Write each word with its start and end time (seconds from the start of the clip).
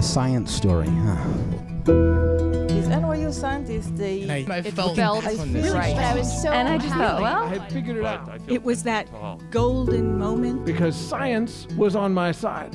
A 0.00 0.02
science 0.02 0.50
story, 0.50 0.86
huh? 0.86 1.28
These 1.84 2.88
NYU 2.88 3.30
scientists, 3.34 3.90
they 3.90 4.22
And 4.22 4.50
I 4.50 4.56
it 4.60 4.72
felt 4.72 4.96
felt 4.96 5.22
this 5.22 5.36
one 5.36 5.52
really 5.52 5.68
right. 5.68 5.94
right. 5.94 6.06
I 6.06 6.14
was 6.14 6.42
so 6.42 6.50
And 6.50 6.66
I 6.66 6.78
just 6.78 6.94
thought, 6.94 7.20
well, 7.20 7.42
I 7.44 7.48
had 7.48 7.70
figured 7.70 7.98
it 7.98 8.04
out 8.06 8.26
it 8.48 8.62
was 8.62 8.82
that 8.84 9.10
golden 9.50 10.16
moment. 10.18 10.64
because 10.64 10.96
science 10.96 11.66
was 11.76 11.96
on 11.96 12.14
my 12.14 12.32
side. 12.32 12.74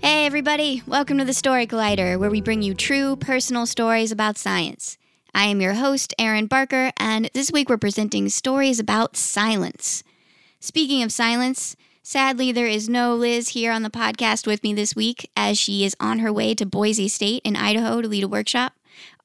Hey, 0.00 0.26
everybody, 0.26 0.82
welcome 0.86 1.16
to 1.16 1.24
the 1.24 1.32
Story 1.32 1.66
Collider, 1.66 2.18
where 2.18 2.30
we 2.30 2.42
bring 2.42 2.60
you 2.62 2.74
true 2.74 3.16
personal 3.16 3.64
stories 3.66 4.12
about 4.12 4.36
science. 4.36 4.98
I 5.38 5.44
am 5.44 5.60
your 5.60 5.74
host, 5.74 6.12
Erin 6.18 6.48
Barker, 6.48 6.90
and 6.96 7.30
this 7.32 7.52
week 7.52 7.68
we're 7.68 7.76
presenting 7.76 8.28
stories 8.28 8.80
about 8.80 9.16
silence. 9.16 10.02
Speaking 10.58 11.00
of 11.04 11.12
silence, 11.12 11.76
sadly, 12.02 12.50
there 12.50 12.66
is 12.66 12.88
no 12.88 13.14
Liz 13.14 13.50
here 13.50 13.70
on 13.70 13.84
the 13.84 13.88
podcast 13.88 14.48
with 14.48 14.64
me 14.64 14.74
this 14.74 14.96
week, 14.96 15.30
as 15.36 15.56
she 15.56 15.84
is 15.84 15.94
on 16.00 16.18
her 16.18 16.32
way 16.32 16.56
to 16.56 16.66
Boise 16.66 17.06
State 17.06 17.42
in 17.44 17.54
Idaho 17.54 18.02
to 18.02 18.08
lead 18.08 18.24
a 18.24 18.28
workshop. 18.28 18.72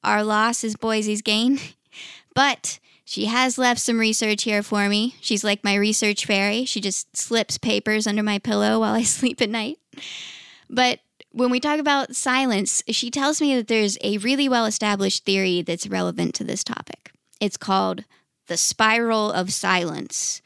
Our 0.04 0.22
loss 0.22 0.62
is 0.62 0.76
Boise's 0.76 1.20
gain, 1.20 1.58
but 2.32 2.78
she 3.04 3.24
has 3.24 3.58
left 3.58 3.80
some 3.80 3.98
research 3.98 4.44
here 4.44 4.62
for 4.62 4.88
me. 4.88 5.16
She's 5.20 5.42
like 5.42 5.64
my 5.64 5.74
research 5.74 6.26
fairy. 6.26 6.64
She 6.64 6.80
just 6.80 7.16
slips 7.16 7.58
papers 7.58 8.06
under 8.06 8.22
my 8.22 8.38
pillow 8.38 8.78
while 8.78 8.94
I 8.94 9.02
sleep 9.02 9.42
at 9.42 9.50
night. 9.50 9.80
But 10.70 11.00
when 11.34 11.50
we 11.50 11.58
talk 11.58 11.80
about 11.80 12.14
silence, 12.14 12.82
she 12.88 13.10
tells 13.10 13.40
me 13.40 13.56
that 13.56 13.66
there's 13.66 13.98
a 14.02 14.18
really 14.18 14.48
well 14.48 14.66
established 14.66 15.24
theory 15.24 15.62
that's 15.62 15.88
relevant 15.88 16.32
to 16.36 16.44
this 16.44 16.62
topic. 16.62 17.10
It's 17.40 17.56
called 17.56 18.04
the 18.46 18.56
spiral 18.56 19.32
of 19.32 19.52
silence, 19.52 20.40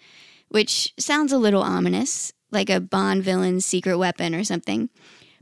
which 0.48 0.94
sounds 0.98 1.30
a 1.30 1.38
little 1.38 1.62
ominous, 1.62 2.32
like 2.50 2.70
a 2.70 2.80
Bond 2.80 3.22
villain's 3.22 3.66
secret 3.66 3.98
weapon 3.98 4.34
or 4.34 4.44
something. 4.44 4.88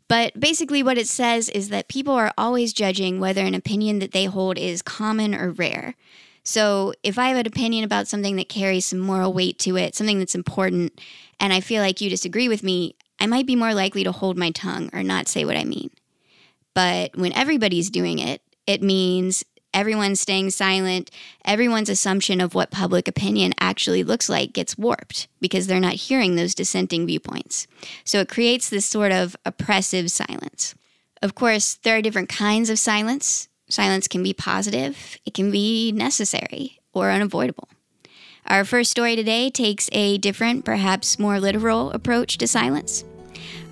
But 0.09 0.39
basically, 0.39 0.83
what 0.83 0.99
it 0.99 1.07
says 1.07 1.49
is 1.49 1.69
that 1.69 1.89
people 1.89 2.15
are 2.15 2.33
always 2.37 2.73
judging 2.73 3.21
whether 3.21 3.43
an 3.43 3.55
opinion 3.55 4.01
that 4.01 4.13
they 4.13 4.25
hold 4.25 4.59
is 4.59 4.83
common 4.83 5.33
or 5.33 5.53
rare. 5.53 5.95
So, 6.43 6.93
if 7.05 7.19
I 7.19 7.29
have 7.29 7.39
an 7.39 7.47
opinion 7.47 7.85
about 7.85 8.09
something 8.09 8.37
that 8.37 8.49
carries 8.49 8.87
some 8.87 9.01
moral 9.01 9.33
weight 9.33 9.59
to 9.61 9.77
it, 9.77 9.95
something 9.95 10.19
that's 10.19 10.35
important, 10.35 11.01
and 11.39 11.53
I 11.53 11.61
feel 11.61 11.83
like 11.83 12.01
you 12.01 12.11
disagree 12.11 12.49
with 12.49 12.63
me, 12.63 12.97
I 13.19 13.27
might 13.27 13.47
be 13.47 13.56
more 13.56 13.75
likely 13.75 14.05
to 14.05 14.12
hold 14.12 14.36
my 14.36 14.50
tongue 14.50 14.91
or 14.92 15.03
not 15.03 15.28
say 15.28 15.45
what 15.45 15.56
I 15.56 15.64
mean. 15.64 15.91
But 16.75 17.17
when 17.17 17.33
everybody's 17.33 17.91
doing 17.91 18.19
it, 18.19 18.42
it 18.67 18.83
means 18.83 19.45
everyone's 19.72 20.20
staying 20.20 20.50
silent, 20.50 21.11
everyone's 21.44 21.89
assumption 21.89 22.41
of 22.41 22.55
what 22.55 22.70
public 22.70 23.06
opinion 23.06 23.53
actually 23.61 24.03
looks 24.03 24.28
like 24.28 24.53
gets 24.53 24.78
warped 24.78 25.28
because 25.41 25.67
they're 25.67 25.81
not 25.81 25.94
hearing 25.94 26.34
those 26.34 26.55
dissenting 26.55 27.06
viewpoints. 27.06 27.66
So 28.05 28.21
it 28.21 28.28
creates 28.28 28.69
this 28.69 28.87
sort 28.87 29.12
of 29.12 29.37
oppressive 29.44 30.10
silence. 30.10 30.75
Of 31.22 31.34
course, 31.34 31.75
there 31.82 31.97
are 31.97 32.03
different 32.03 32.28
kinds 32.28 32.71
of 32.71 32.78
silence. 32.78 33.49
Silence 33.69 34.09
can 34.09 34.22
be 34.22 34.32
positive, 34.32 35.19
it 35.26 35.34
can 35.34 35.50
be 35.50 35.93
necessary 35.93 36.78
or 36.93 37.10
unavoidable. 37.10 37.69
Our 38.49 38.65
first 38.65 38.93
story 38.93 39.17
today 39.17 39.51
takes 39.51 39.89
a 39.91 40.19
different, 40.19 40.65
perhaps 40.65 41.19
more 41.19 41.41
literal 41.41 41.91
approach 41.91 42.39
to 42.39 42.47
silence. 42.47 43.05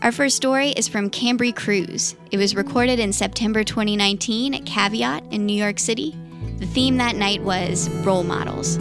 Our 0.02 0.10
first 0.10 0.34
story 0.34 0.70
is 0.70 0.88
from 0.88 1.10
Kambri 1.10 1.54
Crews. 1.54 2.16
It 2.32 2.38
was 2.38 2.56
recorded 2.56 2.98
in 2.98 3.12
September 3.12 3.62
2019 3.62 4.52
at 4.52 4.66
Caveat 4.66 5.32
in 5.32 5.46
New 5.46 5.54
York 5.54 5.78
City. 5.78 6.16
The 6.58 6.66
theme 6.66 6.96
that 6.96 7.14
night 7.14 7.40
was 7.42 7.88
role 8.04 8.24
models. 8.24 8.76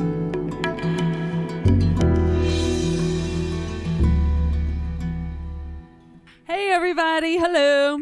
Hey, 6.48 6.72
everybody. 6.72 7.38
Hello. 7.38 8.00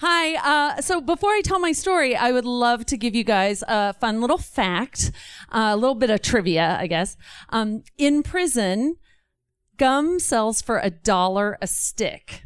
Hi. 0.00 0.36
Uh, 0.36 0.80
so 0.80 1.00
before 1.00 1.30
I 1.30 1.40
tell 1.42 1.58
my 1.58 1.72
story, 1.72 2.14
I 2.14 2.30
would 2.30 2.44
love 2.44 2.86
to 2.86 2.96
give 2.96 3.16
you 3.16 3.24
guys 3.24 3.64
a 3.66 3.94
fun 3.94 4.20
little 4.20 4.38
fact, 4.38 5.10
uh, 5.50 5.70
a 5.72 5.76
little 5.76 5.96
bit 5.96 6.08
of 6.08 6.22
trivia, 6.22 6.76
I 6.78 6.86
guess. 6.86 7.16
Um, 7.48 7.82
in 7.96 8.22
prison, 8.22 8.94
gum 9.76 10.20
sells 10.20 10.62
for 10.62 10.78
a 10.78 10.90
dollar 10.90 11.58
a 11.60 11.66
stick. 11.66 12.44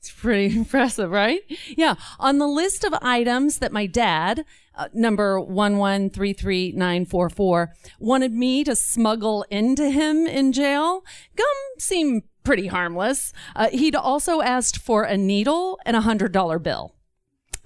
It's 0.00 0.10
pretty 0.10 0.56
impressive, 0.58 1.12
right? 1.12 1.42
Yeah. 1.68 1.94
On 2.18 2.38
the 2.38 2.48
list 2.48 2.82
of 2.82 2.92
items 3.02 3.58
that 3.58 3.70
my 3.70 3.86
dad, 3.86 4.44
uh, 4.74 4.88
number 4.92 5.38
1133944, 5.38 7.68
wanted 8.00 8.32
me 8.32 8.64
to 8.64 8.74
smuggle 8.74 9.44
into 9.48 9.90
him 9.90 10.26
in 10.26 10.52
jail, 10.52 11.04
gum 11.36 11.46
seemed 11.78 12.24
pretty 12.44 12.68
harmless. 12.68 13.32
Uh, 13.54 13.68
he'd 13.70 13.94
also 13.96 14.40
asked 14.40 14.78
for 14.78 15.04
a 15.04 15.16
needle 15.16 15.78
and 15.84 15.96
a 15.96 16.00
hundred 16.00 16.32
dollar 16.32 16.58
bill. 16.58 16.94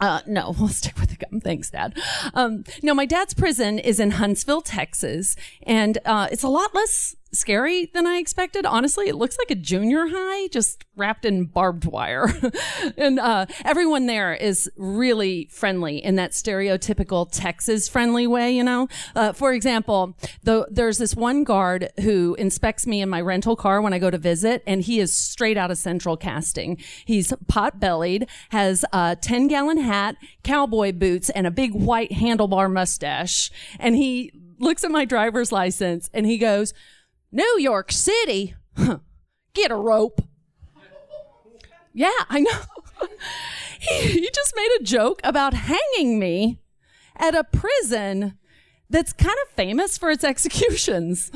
Uh, 0.00 0.20
no, 0.26 0.54
we'll 0.58 0.68
stick 0.68 0.98
with 0.98 1.10
the 1.10 1.16
gum. 1.16 1.40
Thanks, 1.40 1.70
Dad. 1.70 1.98
Um, 2.34 2.64
no, 2.82 2.94
my 2.94 3.06
dad's 3.06 3.34
prison 3.34 3.78
is 3.78 4.00
in 4.00 4.12
Huntsville, 4.12 4.62
Texas, 4.62 5.36
and 5.62 5.98
uh, 6.04 6.28
it's 6.30 6.42
a 6.42 6.48
lot 6.48 6.74
less 6.74 7.16
scary 7.34 7.86
than 7.92 8.06
I 8.06 8.16
expected. 8.16 8.64
Honestly, 8.66 9.08
it 9.08 9.16
looks 9.16 9.36
like 9.38 9.50
a 9.50 9.54
junior 9.54 10.06
high 10.08 10.48
just 10.48 10.84
wrapped 10.96 11.24
in 11.24 11.44
barbed 11.44 11.84
wire. 11.84 12.32
and 12.96 13.18
uh, 13.18 13.46
everyone 13.64 14.06
there 14.06 14.34
is 14.34 14.70
really 14.76 15.48
friendly 15.50 16.02
in 16.02 16.16
that 16.16 16.32
stereotypical 16.32 17.28
Texas 17.30 17.88
friendly 17.88 18.26
way, 18.26 18.52
you 18.52 18.64
know? 18.64 18.88
Uh, 19.14 19.32
for 19.32 19.52
example, 19.52 20.16
the, 20.42 20.66
there's 20.70 20.98
this 20.98 21.14
one 21.14 21.44
guard 21.44 21.90
who 22.00 22.34
inspects 22.36 22.86
me 22.86 23.02
in 23.02 23.08
my 23.08 23.20
rental 23.20 23.56
car 23.56 23.80
when 23.80 23.92
I 23.92 23.98
go 23.98 24.10
to 24.10 24.18
visit, 24.18 24.62
and 24.66 24.82
he 24.82 25.00
is 25.00 25.14
straight 25.14 25.56
out 25.56 25.70
of 25.70 25.78
central 25.78 26.16
casting. 26.16 26.78
He's 27.04 27.32
pot 27.48 27.80
bellied, 27.80 28.28
has 28.50 28.84
a 28.92 29.16
10 29.20 29.48
gallon 29.48 29.78
hat, 29.78 30.16
cowboy 30.42 30.92
boots, 30.92 31.30
and 31.30 31.46
a 31.46 31.50
big 31.50 31.74
white 31.74 32.12
handlebar 32.12 32.72
mustache. 32.72 33.50
And 33.78 33.96
he 33.96 34.32
looks 34.58 34.84
at 34.84 34.90
my 34.90 35.04
driver's 35.04 35.52
license 35.52 36.08
and 36.12 36.26
he 36.26 36.38
goes, 36.38 36.72
New 37.34 37.58
York 37.58 37.90
City? 37.90 38.54
Get 39.54 39.72
a 39.72 39.74
rope. 39.74 40.20
Yeah, 41.92 42.12
I 42.28 42.38
know. 42.38 42.60
he, 43.80 44.20
he 44.20 44.30
just 44.32 44.54
made 44.54 44.70
a 44.78 44.84
joke 44.84 45.20
about 45.24 45.52
hanging 45.52 46.20
me 46.20 46.60
at 47.16 47.34
a 47.34 47.42
prison 47.42 48.38
that's 48.88 49.12
kind 49.12 49.34
of 49.42 49.56
famous 49.56 49.98
for 49.98 50.12
its 50.12 50.22
executions. 50.22 51.32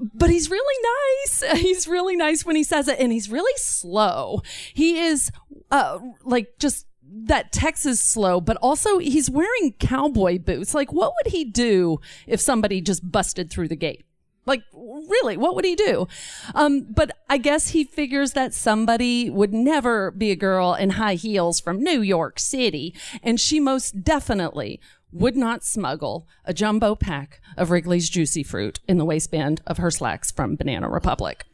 But 0.00 0.30
he's 0.30 0.50
really 0.50 0.88
nice. 1.22 1.60
He's 1.60 1.86
really 1.86 2.16
nice 2.16 2.44
when 2.44 2.56
he 2.56 2.64
says 2.64 2.88
it, 2.88 2.98
and 2.98 3.12
he's 3.12 3.30
really 3.30 3.52
slow. 3.56 4.40
He 4.72 4.98
is 4.98 5.30
uh, 5.70 5.98
like 6.24 6.58
just 6.58 6.86
that 7.02 7.52
Texas 7.52 8.00
slow, 8.00 8.40
but 8.40 8.56
also 8.62 8.98
he's 8.98 9.30
wearing 9.30 9.74
cowboy 9.78 10.38
boots. 10.38 10.74
Like, 10.74 10.92
what 10.92 11.12
would 11.16 11.32
he 11.32 11.44
do 11.44 12.00
if 12.26 12.40
somebody 12.40 12.80
just 12.80 13.12
busted 13.12 13.50
through 13.50 13.68
the 13.68 13.76
gate? 13.76 14.04
Like, 14.50 14.64
really, 14.74 15.36
what 15.36 15.54
would 15.54 15.64
he 15.64 15.76
do? 15.76 16.08
Um, 16.56 16.82
but 16.92 17.12
I 17.28 17.38
guess 17.38 17.68
he 17.68 17.84
figures 17.84 18.32
that 18.32 18.52
somebody 18.52 19.30
would 19.30 19.54
never 19.54 20.10
be 20.10 20.32
a 20.32 20.36
girl 20.36 20.74
in 20.74 20.90
high 20.90 21.14
heels 21.14 21.60
from 21.60 21.80
New 21.80 22.02
York 22.02 22.40
City, 22.40 22.92
and 23.22 23.38
she 23.38 23.60
most 23.60 24.02
definitely 24.02 24.80
would 25.12 25.36
not 25.36 25.62
smuggle 25.62 26.26
a 26.44 26.52
jumbo 26.52 26.96
pack 26.96 27.40
of 27.56 27.70
Wrigley's 27.70 28.10
Juicy 28.10 28.42
Fruit 28.42 28.80
in 28.88 28.98
the 28.98 29.04
waistband 29.04 29.60
of 29.68 29.78
her 29.78 29.92
slacks 29.92 30.32
from 30.32 30.56
Banana 30.56 30.88
Republic. 30.88 31.44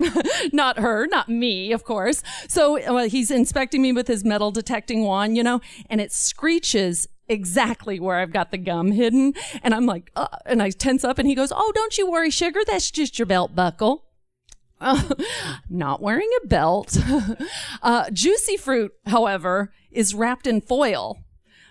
not 0.54 0.78
her, 0.78 1.06
not 1.06 1.28
me, 1.28 1.70
of 1.72 1.84
course. 1.84 2.22
So 2.48 2.80
uh, 2.80 3.08
he's 3.08 3.30
inspecting 3.30 3.82
me 3.82 3.92
with 3.92 4.08
his 4.08 4.24
metal 4.24 4.50
detecting 4.50 5.04
wand, 5.04 5.36
you 5.36 5.42
know, 5.42 5.60
and 5.90 6.00
it 6.00 6.12
screeches 6.12 7.08
exactly 7.28 8.00
where 8.00 8.18
I've 8.18 8.32
got 8.32 8.50
the 8.50 8.58
gum 8.58 8.92
hidden. 8.92 9.34
And 9.62 9.74
I'm 9.74 9.86
like, 9.86 10.10
uh, 10.16 10.28
and 10.46 10.62
I 10.62 10.70
tense 10.70 11.04
up 11.04 11.18
and 11.18 11.28
he 11.28 11.34
goes, 11.34 11.52
Oh, 11.54 11.72
don't 11.74 11.96
you 11.98 12.10
worry, 12.10 12.30
sugar. 12.30 12.60
That's 12.66 12.90
just 12.90 13.18
your 13.18 13.26
belt 13.26 13.54
buckle. 13.54 14.04
Not 15.70 16.02
wearing 16.02 16.28
a 16.42 16.46
belt. 16.46 16.96
uh, 17.82 18.10
juicy 18.10 18.56
fruit, 18.56 18.92
however, 19.06 19.72
is 19.90 20.14
wrapped 20.14 20.46
in 20.46 20.60
foil. 20.60 21.18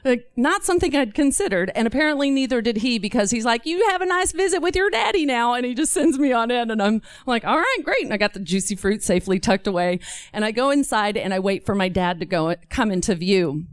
Like, 0.04 0.32
not 0.36 0.64
something 0.64 0.96
I'd 0.96 1.14
considered. 1.14 1.72
And 1.76 1.88
apparently 1.88 2.32
neither 2.32 2.60
did 2.62 2.78
he 2.78 2.98
because 2.98 3.30
he's 3.30 3.46
like, 3.46 3.68
you 3.68 3.88
have 3.90 4.02
a 4.02 4.06
nice 4.08 4.32
visit 4.32 4.60
with 4.60 4.76
your 4.76 4.90
daddy 4.90 5.28
now. 5.28 5.54
And 5.54 5.64
he 5.64 5.76
just 5.76 5.94
sends 5.94 6.18
me 6.18 6.32
on 6.32 6.50
in 6.50 6.72
and 6.72 6.82
I'm 6.82 7.04
like, 7.28 7.46
all 7.46 7.58
right, 7.58 7.78
great. 7.84 8.04
And 8.04 8.14
I 8.14 8.18
got 8.18 8.34
the 8.34 8.40
juicy 8.40 8.76
fruit 8.76 9.04
safely 9.04 9.40
tucked 9.40 9.68
away 9.68 10.00
and 10.34 10.44
I 10.44 10.52
go 10.52 10.72
inside 10.72 11.18
and 11.18 11.36
I 11.36 11.40
wait 11.40 11.68
for 11.68 11.76
my 11.76 11.88
dad 11.88 12.20
to 12.20 12.26
go 12.26 12.56
come 12.70 12.92
into 12.92 13.14
view. 13.14 13.66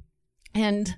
And 0.55 0.97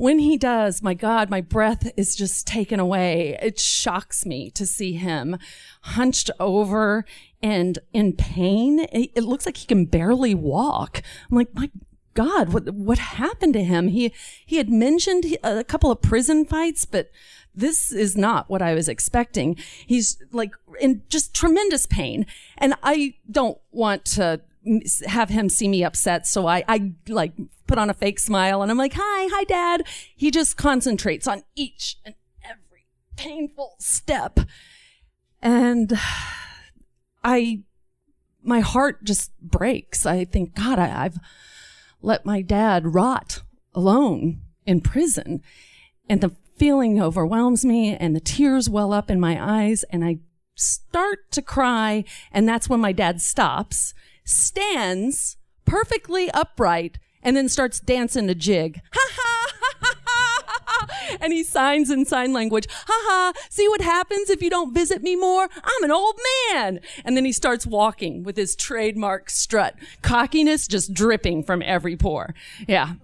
when 0.00 0.18
he 0.18 0.38
does, 0.38 0.82
my 0.82 0.94
God, 0.94 1.28
my 1.28 1.42
breath 1.42 1.92
is 1.94 2.16
just 2.16 2.46
taken 2.46 2.80
away. 2.80 3.36
It 3.42 3.60
shocks 3.60 4.24
me 4.24 4.50
to 4.52 4.64
see 4.64 4.94
him 4.94 5.36
hunched 5.82 6.30
over 6.40 7.04
and 7.42 7.78
in 7.92 8.14
pain. 8.14 8.80
It, 8.92 9.10
it 9.14 9.24
looks 9.24 9.44
like 9.44 9.58
he 9.58 9.66
can 9.66 9.84
barely 9.84 10.34
walk. 10.34 11.02
I'm 11.30 11.36
like, 11.36 11.54
my 11.54 11.70
God, 12.14 12.54
what 12.54 12.72
what 12.72 12.96
happened 12.96 13.52
to 13.52 13.62
him? 13.62 13.88
He 13.88 14.14
he 14.46 14.56
had 14.56 14.70
mentioned 14.70 15.36
a 15.44 15.64
couple 15.64 15.90
of 15.90 16.00
prison 16.00 16.46
fights, 16.46 16.86
but 16.86 17.10
this 17.54 17.92
is 17.92 18.16
not 18.16 18.48
what 18.48 18.62
I 18.62 18.72
was 18.72 18.88
expecting. 18.88 19.54
He's 19.86 20.16
like 20.32 20.52
in 20.80 21.02
just 21.10 21.34
tremendous 21.34 21.84
pain, 21.84 22.24
and 22.56 22.72
I 22.82 23.16
don't 23.30 23.58
want 23.70 24.06
to 24.16 24.40
have 25.06 25.30
him 25.30 25.48
see 25.48 25.68
me 25.68 25.84
upset. 25.84 26.26
So 26.26 26.46
I, 26.46 26.64
I 26.68 26.92
like 27.08 27.32
put 27.66 27.78
on 27.78 27.90
a 27.90 27.94
fake 27.94 28.18
smile 28.18 28.62
and 28.62 28.70
I'm 28.70 28.78
like, 28.78 28.94
hi, 28.94 29.28
hi, 29.32 29.44
dad. 29.44 29.86
He 30.14 30.30
just 30.30 30.56
concentrates 30.56 31.26
on 31.26 31.42
each 31.54 31.96
and 32.04 32.14
every 32.44 32.86
painful 33.16 33.76
step. 33.78 34.40
And 35.40 35.98
I, 37.24 37.62
my 38.42 38.60
heart 38.60 39.04
just 39.04 39.38
breaks. 39.40 40.04
I 40.04 40.24
think, 40.24 40.54
God, 40.54 40.78
I, 40.78 41.04
I've 41.04 41.18
let 42.02 42.26
my 42.26 42.42
dad 42.42 42.94
rot 42.94 43.42
alone 43.74 44.42
in 44.66 44.80
prison. 44.80 45.42
And 46.08 46.20
the 46.20 46.34
feeling 46.56 47.00
overwhelms 47.00 47.64
me 47.64 47.96
and 47.96 48.14
the 48.14 48.20
tears 48.20 48.68
well 48.68 48.92
up 48.92 49.10
in 49.10 49.18
my 49.18 49.38
eyes 49.40 49.82
and 49.84 50.04
I 50.04 50.18
start 50.54 51.30
to 51.30 51.40
cry. 51.40 52.04
And 52.30 52.46
that's 52.46 52.68
when 52.68 52.80
my 52.80 52.92
dad 52.92 53.22
stops 53.22 53.94
stands 54.24 55.36
perfectly 55.64 56.30
upright 56.30 56.98
and 57.22 57.36
then 57.36 57.48
starts 57.48 57.80
dancing 57.80 58.28
a 58.28 58.34
jig. 58.34 58.80
Ha 58.92 59.08
ha! 59.14 59.40
and 61.20 61.32
he 61.32 61.42
signs 61.42 61.90
in 61.90 62.04
sign 62.04 62.32
language. 62.32 62.66
Ha 62.70 62.84
ha! 62.86 63.32
See 63.50 63.68
what 63.68 63.80
happens 63.80 64.30
if 64.30 64.42
you 64.42 64.50
don't 64.50 64.74
visit 64.74 65.02
me 65.02 65.16
more? 65.16 65.48
I'm 65.62 65.84
an 65.84 65.90
old 65.90 66.18
man. 66.52 66.80
And 67.04 67.16
then 67.16 67.24
he 67.24 67.32
starts 67.32 67.66
walking 67.66 68.22
with 68.22 68.36
his 68.36 68.56
trademark 68.56 69.30
strut, 69.30 69.74
cockiness 70.02 70.66
just 70.66 70.92
dripping 70.92 71.44
from 71.44 71.62
every 71.62 71.96
pore. 71.96 72.34
Yeah. 72.66 72.94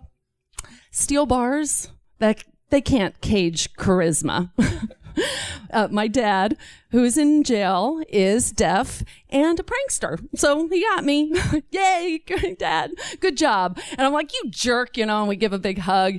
Steel 0.90 1.26
bars, 1.26 1.90
that 2.18 2.44
they 2.70 2.80
can't 2.80 3.20
cage 3.20 3.72
charisma. 3.74 4.50
uh, 5.72 5.88
my 5.90 6.08
dad, 6.08 6.56
who's 6.90 7.16
in 7.16 7.42
jail, 7.42 8.02
is 8.08 8.50
deaf 8.50 9.02
and 9.28 9.58
a 9.58 9.62
prankster. 9.62 10.18
So 10.34 10.68
he 10.68 10.82
got 10.82 11.04
me. 11.04 11.34
Yay, 11.70 12.22
dad. 12.58 12.92
Good 13.20 13.36
job. 13.36 13.78
And 13.90 14.02
I'm 14.02 14.12
like, 14.12 14.32
you 14.32 14.50
jerk, 14.50 14.96
you 14.96 15.06
know, 15.06 15.20
and 15.20 15.28
we 15.28 15.36
give 15.36 15.52
a 15.52 15.58
big 15.58 15.78
hug. 15.78 16.14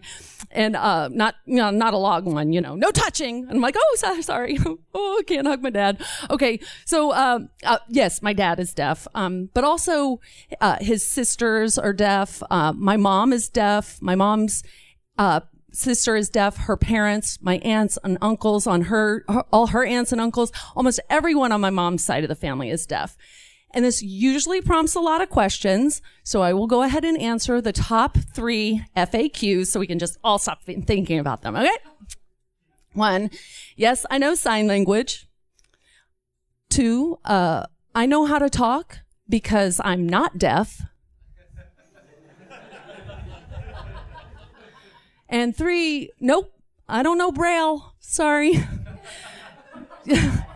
And 0.52 0.76
uh, 0.76 1.10
not, 1.10 1.36
you 1.46 1.58
know, 1.58 1.72
not 1.72 1.94
a 1.94 1.98
long 1.98 2.34
one, 2.34 2.54
you 2.54 2.62
know, 2.62 2.76
no 2.76 2.92
touching. 2.92 3.44
And 3.44 3.52
I'm 3.52 3.62
like, 3.62 3.76
oh, 3.78 3.96
so, 3.98 4.22
sorry. 4.22 4.58
oh, 4.94 5.18
I 5.20 5.24
can't 5.24 5.48
hug 5.48 5.62
my 5.62 5.70
dad. 5.70 6.02
Okay. 6.30 6.60
So, 6.86 7.12
uh, 7.12 7.40
uh, 7.64 7.80
yes, 7.90 8.22
my 8.22 8.34
dad 8.34 8.60
is 8.60 8.74
deaf. 8.74 9.08
Um, 9.14 9.50
but 9.54 9.64
also, 9.64 10.20
uh, 10.62 10.78
his 10.80 11.08
sisters 11.08 11.78
are 11.78 11.94
deaf. 11.94 12.42
Uh, 12.50 12.74
my 12.74 12.98
mom 12.98 13.34
is 13.34 13.50
deaf. 13.50 14.02
My 14.02 14.16
mom's, 14.16 14.64
uh, 15.18 15.42
sister 15.78 16.16
is 16.16 16.30
deaf. 16.30 16.58
Her 16.58 16.76
parents, 16.76 17.38
my 17.42 17.58
aunts 17.60 17.98
and 18.04 18.18
uncles 18.22 18.68
on 18.68 18.84
her, 18.84 19.24
her, 19.30 19.44
all 19.52 19.68
her 19.68 19.86
aunts 19.86 20.12
and 20.12 20.20
uncles, 20.20 20.52
almost 20.76 21.00
everyone 21.10 21.52
on 21.52 21.62
my 21.62 21.70
mom's 21.70 22.04
side 22.04 22.24
of 22.24 22.30
the 22.30 22.36
family 22.36 22.70
is 22.70 22.86
deaf. 22.86 23.16
And 23.74 23.86
this 23.86 24.02
usually 24.02 24.62
prompts 24.62 24.96
a 24.96 25.00
lot 25.00 25.22
of 25.22 25.30
questions. 25.30 26.02
So 26.24 26.42
I 26.42 26.54
will 26.54 26.68
go 26.68 26.82
ahead 26.84 27.06
and 27.06 27.18
answer 27.20 27.62
the 27.62 27.74
top 27.74 28.18
three 28.18 28.84
FAQs 28.96 29.68
so 29.68 29.80
we 29.80 29.88
can 29.88 30.00
just 30.00 30.18
all 30.24 30.40
stop 30.40 30.64
thinking 30.64 31.20
about 31.20 31.42
them. 31.42 31.56
Okay. 31.56 31.70
One, 32.94 33.30
yes, 33.76 34.06
I 34.10 34.18
know 34.18 34.34
sign 34.34 34.66
language. 34.68 35.28
Two, 36.70 37.20
uh, 37.24 37.68
I 37.94 38.06
know 38.06 38.26
how 38.26 38.40
to 38.40 38.50
talk 38.50 39.00
because 39.30 39.80
I'm 39.84 40.08
not 40.08 40.40
deaf. 40.40 40.82
And 45.30 45.56
three, 45.56 46.12
nope, 46.20 46.54
I 46.88 47.04
don't 47.04 47.18
know 47.18 47.32
Braille. 47.32 47.94
Sorry. 48.00 48.64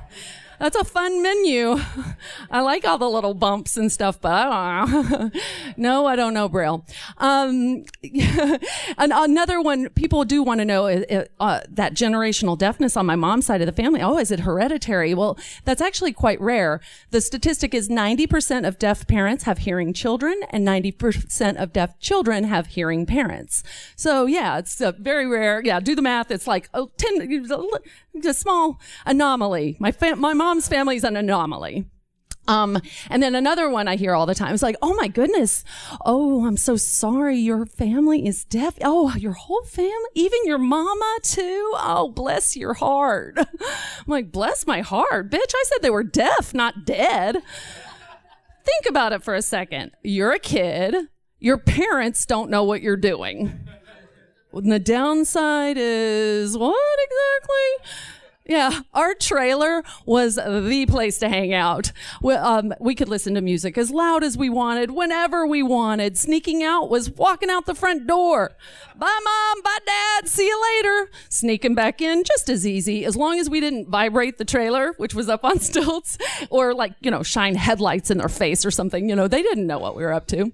That's 0.62 0.76
a 0.76 0.84
fun 0.84 1.24
menu. 1.24 1.80
I 2.52 2.62
like 2.62 2.86
all 2.86 3.00
the 3.00 3.10
little 3.10 3.34
bumps 3.34 3.78
and 3.78 3.92
stuff, 3.92 4.22
but 4.22 4.32
I 4.32 4.86
don't 4.86 5.10
know. 5.10 5.32
no, 5.76 6.06
I 6.06 6.16
don't 6.16 6.36
know 6.36 6.48
Braille. 6.48 6.86
Um, 7.18 7.84
and 8.04 9.12
another 9.12 9.60
one 9.60 9.90
people 9.90 10.24
do 10.24 10.44
want 10.44 10.60
to 10.60 10.66
know 10.66 10.86
is, 10.86 11.28
uh, 11.40 11.62
that 11.68 11.96
generational 11.96 12.56
deafness 12.56 12.96
on 12.96 13.08
my 13.08 13.16
mom's 13.16 13.48
side 13.48 13.62
of 13.62 13.66
the 13.66 13.72
family. 13.72 14.04
Oh, 14.04 14.20
is 14.20 14.30
it 14.30 14.42
hereditary? 14.42 15.16
Well, 15.16 15.36
that's 15.66 15.82
actually 15.82 16.14
quite 16.14 16.40
rare. 16.40 16.80
The 17.10 17.22
statistic 17.22 17.74
is 17.74 17.90
90% 17.90 18.68
of 18.68 18.78
deaf 18.78 19.08
parents 19.08 19.46
have 19.46 19.58
hearing 19.60 19.94
children 19.94 20.42
and 20.52 20.68
90% 20.68 21.56
of 21.56 21.74
deaf 21.74 21.98
children 21.98 22.44
have 22.44 22.68
hearing 22.68 23.08
parents. 23.08 23.64
So 23.96 24.28
yeah, 24.28 24.60
it's 24.60 24.80
very 25.00 25.26
rare. 25.26 25.60
Yeah, 25.66 25.80
do 25.80 25.96
the 25.96 26.04
math. 26.04 26.30
It's 26.30 26.46
like 26.46 26.70
oh, 26.76 26.92
10, 26.98 27.48
a 28.26 28.34
small 28.34 28.80
anomaly. 29.08 29.78
My 29.80 29.92
fam- 29.92 30.20
my 30.20 30.34
mom's 30.52 30.68
family 30.68 30.98
is 30.98 31.06
an 31.06 31.16
anomaly. 31.16 31.86
Um, 32.46 32.78
and 33.10 33.24
then 33.24 33.36
another 33.36 33.70
one 33.70 33.88
I 33.88 33.96
hear 33.96 34.14
all 34.14 34.26
the 34.26 34.36
time 34.36 34.54
is 34.54 34.62
like, 34.62 34.76
"Oh 34.82 34.94
my 34.96 35.08
goodness, 35.08 35.64
oh 36.06 36.46
I'm 36.46 36.58
so 36.58 36.76
sorry, 36.76 37.38
your 37.38 37.66
family 37.66 38.28
is 38.28 38.44
deaf. 38.44 38.78
Oh, 38.82 39.16
your 39.16 39.32
whole 39.32 39.64
family, 39.64 40.10
even 40.14 40.40
your 40.44 40.58
mama 40.58 41.20
too. 41.24 41.72
Oh, 41.76 42.12
bless 42.14 42.58
your 42.58 42.74
heart." 42.74 43.38
I'm 43.40 43.46
like, 44.08 44.30
"Bless 44.32 44.68
my 44.68 44.82
heart, 44.82 45.32
bitch! 45.32 45.54
I 45.56 45.64
said 45.68 45.82
they 45.82 45.90
were 45.90 46.04
deaf, 46.04 46.54
not 46.54 46.86
dead." 46.86 47.38
Think 48.64 48.90
about 48.90 49.14
it 49.14 49.24
for 49.24 49.34
a 49.34 49.42
second. 49.42 49.92
You're 50.04 50.34
a 50.34 50.40
kid. 50.40 50.96
Your 51.40 51.60
parents 51.60 52.26
don't 52.26 52.50
know 52.50 52.66
what 52.66 52.82
you're 52.82 52.98
doing. 52.98 53.58
And 54.52 54.72
the 54.72 54.80
downside 54.80 55.78
is 55.80 56.58
what 56.58 57.00
exactly? 57.00 58.21
Yeah, 58.46 58.82
our 58.94 59.14
trailer 59.14 59.84
was 60.06 60.36
the 60.36 60.86
place 60.90 61.20
to 61.20 61.30
hang 61.30 61.54
out. 61.54 61.92
We, 62.22 62.34
um, 62.34 62.74
we 62.80 62.96
could 62.96 63.08
listen 63.08 63.36
to 63.36 63.42
music 63.42 63.78
as 63.78 63.92
loud 63.92 64.24
as 64.24 64.36
we 64.36 64.50
wanted, 64.50 64.92
whenever 64.92 65.46
we 65.46 65.62
wanted. 65.62 66.18
Sneaking 66.18 66.64
out 66.64 66.90
was 66.90 67.12
walking 67.12 67.50
out 67.52 67.68
the 67.68 67.76
front 67.76 68.08
door. 68.08 68.52
Bye, 68.96 69.20
mom. 69.24 69.62
Bye, 69.64 69.78
dad. 69.86 70.28
See 70.28 70.48
you 70.48 70.62
later. 70.76 71.12
Sneaking 71.30 71.76
back 71.76 72.02
in 72.02 72.24
just 72.24 72.50
as 72.50 72.66
easy, 72.66 73.06
as 73.06 73.16
long 73.16 73.40
as 73.40 73.50
we 73.50 73.60
didn't 73.60 73.90
vibrate 73.90 74.40
the 74.40 74.46
trailer, 74.46 74.94
which 74.98 75.14
was 75.14 75.30
up 75.30 75.46
on 75.46 75.60
stilts, 75.62 76.18
or 76.50 76.74
like, 76.74 76.94
you 77.00 77.12
know, 77.12 77.22
shine 77.24 77.56
headlights 77.56 78.10
in 78.10 78.18
their 78.18 78.30
face 78.30 78.66
or 78.66 78.72
something. 78.72 79.08
You 79.08 79.16
know, 79.16 79.28
they 79.28 79.44
didn't 79.44 79.68
know 79.68 79.80
what 79.80 79.96
we 79.96 80.04
were 80.04 80.14
up 80.14 80.26
to. 80.28 80.52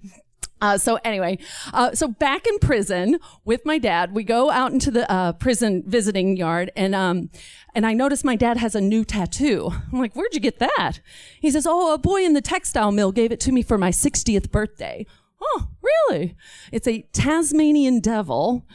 Uh, 0.62 0.78
so 0.78 1.00
anyway, 1.04 1.38
uh, 1.74 1.94
so 1.94 2.08
back 2.08 2.48
in 2.48 2.58
prison 2.60 3.20
with 3.46 3.66
my 3.66 3.78
dad, 3.78 4.14
we 4.14 4.24
go 4.24 4.50
out 4.50 4.72
into 4.72 4.90
the 4.90 5.10
uh, 5.12 5.34
prison 5.34 5.84
visiting 5.86 6.36
yard, 6.36 6.72
and 6.76 6.96
um, 6.96 7.30
and 7.76 7.86
I 7.86 7.94
notice 7.94 8.24
my 8.24 8.36
dad 8.36 8.58
has 8.58 8.74
a 8.74 8.82
new 8.82 9.06
tattoo. 9.06 9.72
I'm 9.92 10.00
like, 10.00 10.16
"Where'd 10.16 10.34
you 10.34 10.40
get 10.40 10.60
that?" 10.60 11.00
He 11.40 11.52
says, 11.52 11.68
"Oh, 11.68 11.94
a 11.94 11.98
boy 11.98 12.24
in 12.24 12.34
the 12.34 12.42
textile 12.42 12.92
mill 12.92 13.12
gave 13.12 13.32
it 13.32 13.40
to 13.42 13.52
me 13.52 13.62
for 13.62 13.78
my 13.78 13.92
60th 13.92 14.52
birthday." 14.52 15.06
Oh, 15.40 15.68
really? 15.82 16.36
It's 16.72 16.88
a 16.88 17.04
Tasmanian 17.14 18.00
devil 18.00 18.66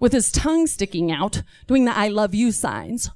with 0.00 0.12
his 0.12 0.32
tongue 0.32 0.66
sticking 0.66 1.12
out, 1.12 1.42
doing 1.68 1.84
the 1.84 1.96
"I 1.96 2.08
love 2.08 2.34
you" 2.34 2.50
signs. 2.50 3.10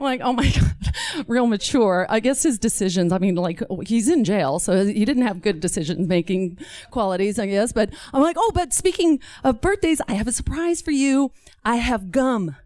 Like, 0.00 0.22
oh 0.22 0.32
my 0.32 0.48
God, 0.58 1.26
real 1.28 1.46
mature. 1.46 2.06
I 2.08 2.20
guess 2.20 2.42
his 2.42 2.58
decisions, 2.58 3.12
I 3.12 3.18
mean, 3.18 3.34
like, 3.34 3.62
he's 3.86 4.08
in 4.08 4.24
jail, 4.24 4.58
so 4.58 4.86
he 4.86 5.04
didn't 5.04 5.26
have 5.26 5.42
good 5.42 5.60
decision 5.60 6.08
making 6.08 6.58
qualities, 6.90 7.38
I 7.38 7.46
guess. 7.46 7.72
But 7.72 7.90
I'm 8.12 8.22
like, 8.22 8.36
oh, 8.38 8.50
but 8.54 8.72
speaking 8.72 9.20
of 9.44 9.60
birthdays, 9.60 10.00
I 10.08 10.14
have 10.14 10.26
a 10.26 10.32
surprise 10.32 10.80
for 10.80 10.90
you. 10.90 11.32
I 11.64 11.76
have 11.76 12.10
gum. 12.10 12.56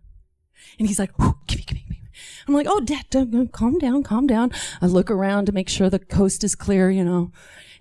And 0.79 0.89
he's 0.89 0.99
like, 0.99 1.17
give 1.47 1.59
me, 1.59 1.65
give 1.67 1.77
me, 1.77 1.85
give 1.89 1.91
me. 1.91 2.03
I'm 2.47 2.55
like, 2.55 2.67
oh, 2.69 2.81
dad, 2.81 3.07
calm 3.53 3.79
down, 3.79 4.03
calm 4.03 4.27
down. 4.27 4.53
I 4.81 4.87
look 4.87 5.11
around 5.11 5.47
to 5.47 5.53
make 5.53 5.69
sure 5.69 5.91
the 5.91 5.99
coast 5.99 6.45
is 6.45 6.55
clear, 6.55 6.91
you 6.91 7.05
know. 7.05 7.33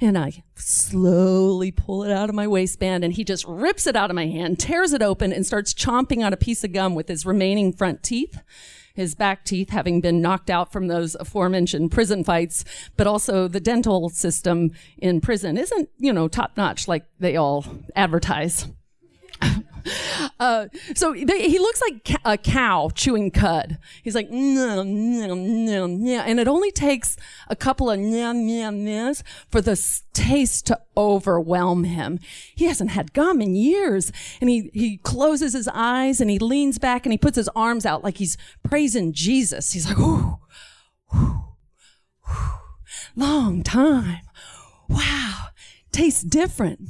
And 0.01 0.17
I 0.17 0.43
slowly 0.55 1.71
pull 1.71 2.03
it 2.03 2.11
out 2.11 2.29
of 2.29 2.35
my 2.35 2.47
waistband 2.47 3.03
and 3.03 3.13
he 3.13 3.23
just 3.23 3.45
rips 3.47 3.87
it 3.87 3.95
out 3.95 4.09
of 4.09 4.15
my 4.15 4.27
hand, 4.27 4.59
tears 4.59 4.93
it 4.93 5.01
open 5.01 5.31
and 5.31 5.45
starts 5.45 5.73
chomping 5.73 6.25
on 6.25 6.33
a 6.33 6.37
piece 6.37 6.63
of 6.63 6.73
gum 6.73 6.95
with 6.95 7.07
his 7.07 7.25
remaining 7.25 7.71
front 7.71 8.03
teeth. 8.03 8.39
His 8.95 9.15
back 9.15 9.43
teeth 9.43 9.71
having 9.71 10.01
been 10.01 10.21
knocked 10.21 10.51
out 10.51 10.71
from 10.71 10.87
those 10.87 11.15
aforementioned 11.15 11.91
prison 11.91 12.23
fights, 12.23 12.63
but 12.95 13.07
also 13.07 13.47
the 13.47 13.59
dental 13.59 14.09
system 14.09 14.71
in 14.99 15.19
prison 15.19 15.57
isn't, 15.57 15.89
you 15.97 16.13
know, 16.13 16.27
top 16.27 16.55
notch 16.57 16.87
like 16.87 17.05
they 17.19 17.35
all 17.35 17.65
advertise. 17.95 18.67
Uh, 20.39 20.67
so 20.95 21.13
they, 21.13 21.49
he 21.49 21.59
looks 21.59 21.81
like 21.81 22.03
ca- 22.05 22.31
a 22.31 22.37
cow 22.37 22.89
chewing 22.93 23.31
cud. 23.31 23.77
He's 24.01 24.15
like, 24.15 24.29
no, 24.29 24.83
no. 24.83 25.85
And 26.21 26.39
it 26.39 26.47
only 26.47 26.71
takes 26.71 27.17
a 27.47 27.55
couple 27.55 27.89
of 27.89 27.99
nyam, 27.99 28.45
nyams 28.45 29.23
for 29.49 29.61
the 29.61 29.79
taste 30.13 30.65
to 30.67 30.79
overwhelm 30.95 31.83
him. 31.83 32.19
He 32.55 32.65
hasn't 32.65 32.91
had 32.91 33.13
gum 33.13 33.41
in 33.41 33.55
years. 33.55 34.11
And 34.39 34.49
he, 34.49 34.69
he 34.73 34.97
closes 34.97 35.53
his 35.53 35.67
eyes 35.73 36.21
and 36.21 36.29
he 36.29 36.39
leans 36.39 36.77
back 36.77 37.05
and 37.05 37.11
he 37.11 37.17
puts 37.17 37.35
his 37.35 37.49
arms 37.55 37.85
out 37.85 38.03
like 38.03 38.17
he's 38.17 38.37
praising 38.63 39.13
Jesus. 39.13 39.73
He's 39.73 39.87
like, 39.87 39.99
ooh. 39.99 40.39
long 43.15 43.63
time. 43.63 44.21
Wow. 44.89 45.47
Tastes 45.91 46.23
different. 46.23 46.89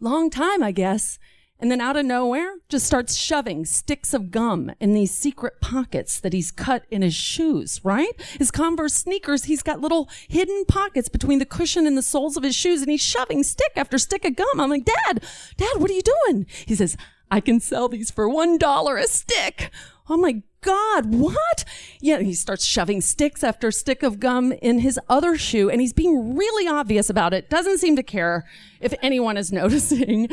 Long 0.00 0.30
time, 0.30 0.62
I 0.62 0.70
guess. 0.70 1.18
And 1.60 1.70
then 1.70 1.80
out 1.80 1.96
of 1.96 2.04
nowhere, 2.04 2.56
just 2.68 2.84
starts 2.84 3.14
shoving 3.14 3.64
sticks 3.64 4.12
of 4.12 4.30
gum 4.30 4.72
in 4.80 4.92
these 4.92 5.14
secret 5.14 5.60
pockets 5.60 6.18
that 6.20 6.32
he's 6.32 6.50
cut 6.50 6.84
in 6.90 7.02
his 7.02 7.14
shoes, 7.14 7.80
right? 7.84 8.12
His 8.38 8.50
Converse 8.50 8.94
sneakers, 8.94 9.44
he's 9.44 9.62
got 9.62 9.80
little 9.80 10.08
hidden 10.28 10.64
pockets 10.66 11.08
between 11.08 11.38
the 11.38 11.46
cushion 11.46 11.86
and 11.86 11.96
the 11.96 12.02
soles 12.02 12.36
of 12.36 12.42
his 12.42 12.56
shoes, 12.56 12.82
and 12.82 12.90
he's 12.90 13.02
shoving 13.02 13.42
stick 13.42 13.72
after 13.76 13.98
stick 13.98 14.24
of 14.24 14.36
gum. 14.36 14.60
I'm 14.60 14.70
like, 14.70 14.84
Dad, 14.84 15.24
Dad, 15.56 15.76
what 15.76 15.90
are 15.90 15.94
you 15.94 16.02
doing? 16.26 16.46
He 16.66 16.74
says, 16.74 16.96
I 17.30 17.40
can 17.40 17.60
sell 17.60 17.88
these 17.88 18.10
for 18.10 18.28
one 18.28 18.58
dollar 18.58 18.96
a 18.96 19.06
stick. 19.06 19.70
Oh 20.08 20.16
my 20.16 20.42
God, 20.64 21.14
what? 21.14 21.64
Yeah, 22.00 22.20
he 22.20 22.32
starts 22.32 22.64
shoving 22.64 23.02
sticks 23.02 23.44
after 23.44 23.70
stick 23.70 24.02
of 24.02 24.18
gum 24.18 24.50
in 24.50 24.78
his 24.78 24.98
other 25.10 25.36
shoe, 25.36 25.68
and 25.68 25.78
he's 25.78 25.92
being 25.92 26.34
really 26.34 26.66
obvious 26.66 27.10
about 27.10 27.34
it. 27.34 27.50
Doesn't 27.50 27.78
seem 27.78 27.96
to 27.96 28.02
care 28.02 28.46
if 28.80 28.94
anyone 29.02 29.36
is 29.36 29.52
noticing. 29.60 30.24
And 30.24 30.32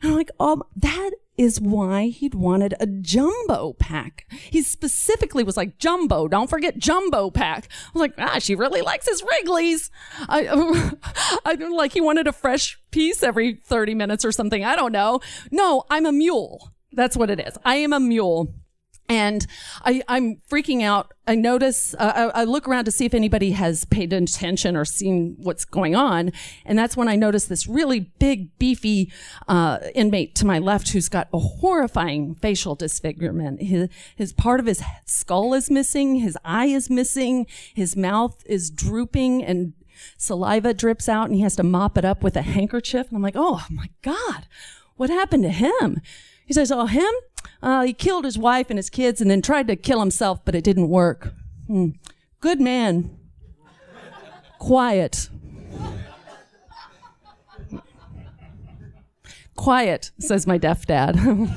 I'm 0.00 0.14
like, 0.14 0.30
oh, 0.38 0.62
that 0.76 1.10
is 1.36 1.60
why 1.60 2.06
he'd 2.06 2.34
wanted 2.34 2.74
a 2.78 2.86
jumbo 2.86 3.72
pack. 3.72 4.26
He 4.30 4.62
specifically 4.62 5.42
was 5.42 5.56
like, 5.56 5.78
jumbo, 5.78 6.28
don't 6.28 6.48
forget 6.48 6.78
jumbo 6.78 7.30
pack. 7.30 7.68
I 7.72 7.90
was 7.92 8.00
like, 8.00 8.14
ah, 8.18 8.38
she 8.38 8.54
really 8.54 8.82
likes 8.82 9.08
his 9.08 9.24
Wrigley's. 9.24 9.90
I, 10.28 10.92
I 11.44 11.54
like 11.54 11.92
he 11.92 12.00
wanted 12.00 12.28
a 12.28 12.32
fresh 12.32 12.80
piece 12.92 13.24
every 13.24 13.54
30 13.64 13.96
minutes 13.96 14.24
or 14.24 14.30
something. 14.30 14.64
I 14.64 14.76
don't 14.76 14.92
know. 14.92 15.20
No, 15.50 15.84
I'm 15.90 16.06
a 16.06 16.12
mule. 16.12 16.72
That's 16.92 17.16
what 17.16 17.30
it 17.30 17.40
is. 17.40 17.58
I 17.64 17.76
am 17.76 17.92
a 17.92 17.98
mule. 17.98 18.54
And 19.12 19.46
I, 19.84 20.02
I'm 20.08 20.40
freaking 20.50 20.82
out. 20.82 21.12
I 21.26 21.34
notice, 21.34 21.94
uh, 21.98 22.30
I, 22.34 22.40
I 22.40 22.44
look 22.44 22.66
around 22.66 22.86
to 22.86 22.90
see 22.90 23.04
if 23.04 23.12
anybody 23.12 23.50
has 23.50 23.84
paid 23.84 24.10
attention 24.10 24.74
or 24.74 24.86
seen 24.86 25.36
what's 25.36 25.66
going 25.66 25.94
on. 25.94 26.32
And 26.64 26.78
that's 26.78 26.96
when 26.96 27.08
I 27.08 27.16
notice 27.16 27.44
this 27.44 27.66
really 27.66 28.00
big, 28.00 28.58
beefy 28.58 29.12
uh, 29.48 29.80
inmate 29.94 30.34
to 30.36 30.46
my 30.46 30.58
left 30.58 30.88
who's 30.88 31.10
got 31.10 31.28
a 31.34 31.38
horrifying 31.38 32.36
facial 32.36 32.74
disfigurement. 32.74 33.60
His, 33.60 33.90
his 34.16 34.32
part 34.32 34.60
of 34.60 34.66
his 34.66 34.82
skull 35.04 35.52
is 35.52 35.70
missing, 35.70 36.14
his 36.14 36.38
eye 36.42 36.66
is 36.66 36.88
missing, 36.88 37.46
his 37.74 37.94
mouth 37.94 38.42
is 38.46 38.70
drooping, 38.70 39.44
and 39.44 39.74
saliva 40.16 40.72
drips 40.72 41.06
out, 41.06 41.26
and 41.26 41.34
he 41.34 41.42
has 41.42 41.56
to 41.56 41.62
mop 41.62 41.98
it 41.98 42.04
up 42.06 42.22
with 42.22 42.34
a 42.34 42.42
handkerchief. 42.42 43.08
And 43.08 43.16
I'm 43.16 43.22
like, 43.22 43.36
oh 43.36 43.66
my 43.68 43.90
God, 44.00 44.46
what 44.96 45.10
happened 45.10 45.42
to 45.42 45.50
him? 45.50 46.00
He 46.46 46.54
says, 46.54 46.72
oh, 46.72 46.86
him? 46.86 47.12
Uh, 47.62 47.82
he 47.82 47.92
killed 47.92 48.24
his 48.24 48.38
wife 48.38 48.70
and 48.70 48.78
his 48.78 48.90
kids 48.90 49.20
and 49.20 49.30
then 49.30 49.42
tried 49.42 49.68
to 49.68 49.76
kill 49.76 50.00
himself, 50.00 50.44
but 50.44 50.54
it 50.54 50.64
didn't 50.64 50.88
work. 50.88 51.34
Hmm. 51.66 51.90
Good 52.40 52.60
man. 52.60 53.16
Quiet. 54.58 55.28
Quiet, 59.56 60.10
says 60.18 60.46
my 60.46 60.58
deaf 60.58 60.86
dad. 60.86 61.16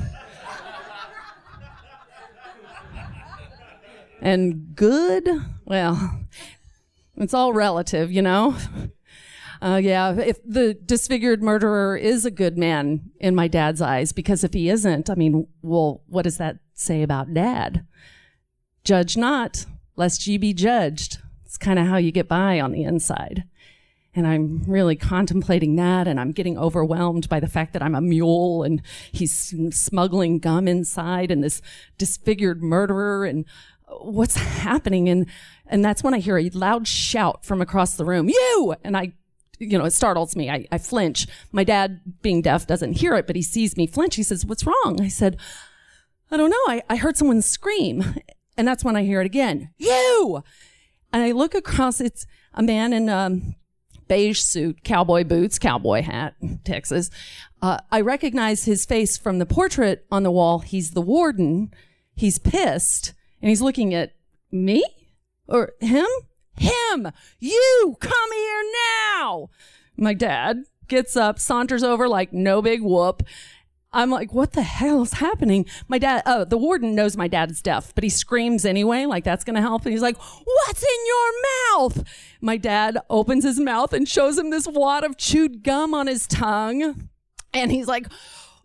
and 4.20 4.76
good? 4.76 5.28
Well, 5.64 6.20
it's 7.16 7.34
all 7.34 7.52
relative, 7.52 8.12
you 8.12 8.22
know? 8.22 8.56
Uh, 9.66 9.78
yeah, 9.78 10.14
if 10.14 10.38
the 10.44 10.74
disfigured 10.74 11.42
murderer 11.42 11.96
is 11.96 12.24
a 12.24 12.30
good 12.30 12.56
man 12.56 13.10
in 13.18 13.34
my 13.34 13.48
dad's 13.48 13.82
eyes, 13.82 14.12
because 14.12 14.44
if 14.44 14.52
he 14.52 14.68
isn't, 14.68 15.10
I 15.10 15.16
mean, 15.16 15.48
well, 15.60 16.04
what 16.06 16.22
does 16.22 16.36
that 16.36 16.58
say 16.74 17.02
about 17.02 17.34
dad? 17.34 17.84
Judge 18.84 19.16
not, 19.16 19.66
lest 19.96 20.24
ye 20.28 20.38
be 20.38 20.54
judged. 20.54 21.18
It's 21.44 21.58
kind 21.58 21.80
of 21.80 21.88
how 21.88 21.96
you 21.96 22.12
get 22.12 22.28
by 22.28 22.60
on 22.60 22.70
the 22.70 22.84
inside. 22.84 23.42
And 24.14 24.24
I'm 24.24 24.62
really 24.68 24.94
contemplating 24.94 25.74
that, 25.76 26.06
and 26.06 26.20
I'm 26.20 26.30
getting 26.30 26.56
overwhelmed 26.56 27.28
by 27.28 27.40
the 27.40 27.48
fact 27.48 27.72
that 27.72 27.82
I'm 27.82 27.96
a 27.96 28.00
mule 28.00 28.62
and 28.62 28.80
he's 29.10 29.52
smuggling 29.72 30.38
gum 30.38 30.68
inside 30.68 31.32
and 31.32 31.42
this 31.42 31.60
disfigured 31.98 32.62
murderer 32.62 33.24
and 33.24 33.44
what's 33.88 34.36
happening. 34.36 35.08
And, 35.08 35.26
and 35.66 35.84
that's 35.84 36.04
when 36.04 36.14
I 36.14 36.20
hear 36.20 36.38
a 36.38 36.50
loud 36.50 36.86
shout 36.86 37.44
from 37.44 37.60
across 37.60 37.96
the 37.96 38.04
room, 38.04 38.28
you! 38.28 38.76
And 38.84 38.96
I 38.96 39.14
you 39.58 39.78
know, 39.78 39.84
it 39.84 39.92
startles 39.92 40.36
me. 40.36 40.50
I, 40.50 40.66
I 40.70 40.78
flinch. 40.78 41.26
My 41.52 41.64
dad, 41.64 42.00
being 42.22 42.42
deaf, 42.42 42.66
doesn't 42.66 42.94
hear 42.94 43.14
it, 43.14 43.26
but 43.26 43.36
he 43.36 43.42
sees 43.42 43.76
me 43.76 43.86
flinch. 43.86 44.16
He 44.16 44.22
says, 44.22 44.44
What's 44.44 44.66
wrong? 44.66 44.98
I 45.00 45.08
said, 45.08 45.38
I 46.30 46.36
don't 46.36 46.50
know. 46.50 46.56
I, 46.66 46.82
I 46.88 46.96
heard 46.96 47.16
someone 47.16 47.42
scream. 47.42 48.04
And 48.56 48.66
that's 48.66 48.82
when 48.82 48.96
I 48.96 49.04
hear 49.04 49.20
it 49.20 49.26
again. 49.26 49.70
You! 49.76 50.42
And 51.12 51.22
I 51.22 51.32
look 51.32 51.54
across, 51.54 52.00
it's 52.00 52.26
a 52.54 52.62
man 52.62 52.92
in 52.92 53.08
a 53.08 53.38
beige 54.08 54.40
suit, 54.40 54.82
cowboy 54.82 55.24
boots, 55.24 55.58
cowboy 55.58 56.02
hat, 56.02 56.34
Texas. 56.64 57.10
Uh, 57.60 57.78
I 57.90 58.00
recognize 58.00 58.64
his 58.64 58.84
face 58.86 59.16
from 59.18 59.38
the 59.38 59.46
portrait 59.46 60.06
on 60.10 60.22
the 60.22 60.30
wall. 60.30 60.60
He's 60.60 60.92
the 60.92 61.02
warden. 61.02 61.72
He's 62.14 62.38
pissed 62.38 63.12
and 63.42 63.48
he's 63.50 63.62
looking 63.62 63.92
at 63.94 64.14
me 64.50 64.84
or 65.48 65.72
him 65.80 66.06
him! 66.60 67.10
You! 67.38 67.96
Come 68.00 68.32
here 68.32 68.62
now! 69.12 69.50
My 69.96 70.14
dad 70.14 70.64
gets 70.88 71.16
up, 71.16 71.38
saunters 71.38 71.82
over 71.82 72.08
like 72.08 72.32
no 72.32 72.62
big 72.62 72.82
whoop. 72.82 73.22
I'm 73.92 74.10
like, 74.10 74.34
what 74.34 74.52
the 74.52 74.62
hell 74.62 75.02
is 75.02 75.14
happening? 75.14 75.64
My 75.88 75.98
dad, 75.98 76.22
oh, 76.26 76.44
the 76.44 76.58
warden 76.58 76.94
knows 76.94 77.16
my 77.16 77.28
dad's 77.28 77.62
deaf, 77.62 77.94
but 77.94 78.04
he 78.04 78.10
screams 78.10 78.66
anyway, 78.66 79.06
like 79.06 79.24
that's 79.24 79.42
gonna 79.42 79.62
help. 79.62 79.86
And 79.86 79.92
he's 79.92 80.02
like, 80.02 80.18
what's 80.18 80.82
in 80.82 81.06
your 81.06 81.32
mouth? 81.78 82.04
My 82.42 82.58
dad 82.58 82.98
opens 83.08 83.44
his 83.44 83.58
mouth 83.58 83.94
and 83.94 84.06
shows 84.06 84.36
him 84.36 84.50
this 84.50 84.66
wad 84.66 85.02
of 85.02 85.16
chewed 85.16 85.62
gum 85.62 85.94
on 85.94 86.08
his 86.08 86.26
tongue. 86.26 87.08
And 87.54 87.72
he's 87.72 87.86
like, 87.86 88.08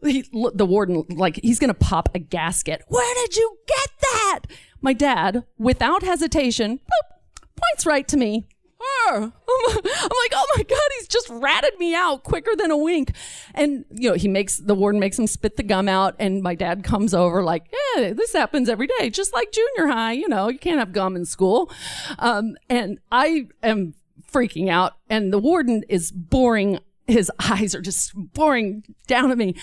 he, 0.03 0.25
the 0.31 0.65
warden, 0.65 1.05
like, 1.09 1.39
he's 1.41 1.59
gonna 1.59 1.73
pop 1.73 2.09
a 2.13 2.19
gasket. 2.19 2.83
Where 2.87 3.15
did 3.15 3.37
you 3.37 3.57
get 3.67 3.89
that? 4.01 4.39
My 4.81 4.91
dad, 4.93 5.45
without 5.57 6.03
hesitation, 6.03 6.79
boop, 6.79 7.17
points 7.61 7.85
right 7.85 8.07
to 8.07 8.17
me. 8.17 8.47
Her. 8.79 9.15
I'm 9.15 9.31
like, 9.31 10.33
oh 10.33 10.47
my 10.57 10.63
God, 10.63 10.79
he's 10.97 11.07
just 11.07 11.29
ratted 11.29 11.77
me 11.77 11.93
out 11.93 12.23
quicker 12.23 12.55
than 12.55 12.71
a 12.71 12.77
wink. 12.77 13.13
And, 13.53 13.85
you 13.91 14.09
know, 14.09 14.15
he 14.15 14.27
makes, 14.27 14.57
the 14.57 14.73
warden 14.73 14.99
makes 14.99 15.19
him 15.19 15.27
spit 15.27 15.55
the 15.55 15.63
gum 15.63 15.87
out. 15.87 16.15
And 16.17 16.41
my 16.41 16.55
dad 16.55 16.83
comes 16.83 17.13
over 17.13 17.43
like, 17.43 17.71
yeah, 17.95 18.13
this 18.13 18.33
happens 18.33 18.69
every 18.69 18.87
day, 18.99 19.11
just 19.11 19.33
like 19.33 19.51
junior 19.51 19.91
high. 19.91 20.13
You 20.13 20.27
know, 20.27 20.49
you 20.49 20.57
can't 20.57 20.79
have 20.79 20.93
gum 20.93 21.15
in 21.15 21.25
school. 21.25 21.71
Um, 22.17 22.55
and 22.69 22.99
I 23.11 23.47
am 23.61 23.93
freaking 24.31 24.69
out. 24.69 24.93
And 25.09 25.31
the 25.31 25.39
warden 25.39 25.83
is 25.87 26.11
boring. 26.11 26.79
His 27.05 27.31
eyes 27.39 27.75
are 27.75 27.81
just 27.81 28.13
boring 28.15 28.83
down 29.05 29.29
at 29.29 29.37
me. 29.37 29.55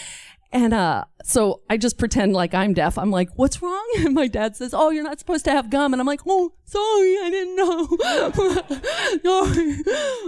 And 0.50 0.72
uh, 0.72 1.04
so 1.22 1.60
I 1.68 1.76
just 1.76 1.98
pretend 1.98 2.32
like 2.32 2.54
I'm 2.54 2.72
deaf. 2.72 2.96
I'm 2.96 3.10
like, 3.10 3.28
what's 3.36 3.60
wrong? 3.60 3.84
And 3.98 4.14
my 4.14 4.28
dad 4.28 4.56
says, 4.56 4.72
oh, 4.72 4.90
you're 4.90 5.04
not 5.04 5.18
supposed 5.18 5.44
to 5.44 5.50
have 5.50 5.70
gum. 5.70 5.92
And 5.92 6.00
I'm 6.00 6.06
like, 6.06 6.20
oh, 6.26 6.52
sorry, 6.64 7.16
I 7.18 7.30
didn't 7.30 7.56
know. 7.56 7.86
sorry. 9.24 9.82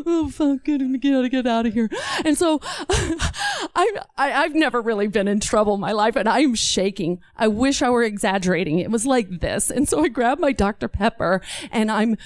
Oh, 0.06 0.28
fuck, 0.30 0.64
get, 0.64 1.00
get, 1.00 1.30
get 1.30 1.46
out 1.46 1.66
of 1.66 1.72
here. 1.72 1.88
And 2.24 2.36
so 2.36 2.60
I, 2.62 3.92
I, 4.18 4.32
I've 4.32 4.54
never 4.54 4.82
really 4.82 5.06
been 5.06 5.28
in 5.28 5.40
trouble 5.40 5.74
in 5.74 5.80
my 5.80 5.92
life, 5.92 6.16
and 6.16 6.28
I'm 6.28 6.54
shaking. 6.54 7.20
I 7.36 7.48
wish 7.48 7.80
I 7.80 7.88
were 7.90 8.02
exaggerating. 8.02 8.78
It 8.80 8.90
was 8.90 9.06
like 9.06 9.40
this. 9.40 9.70
And 9.70 9.88
so 9.88 10.04
I 10.04 10.08
grab 10.08 10.38
my 10.38 10.52
Dr. 10.52 10.88
Pepper, 10.88 11.40
and 11.70 11.90
I'm 11.90 12.16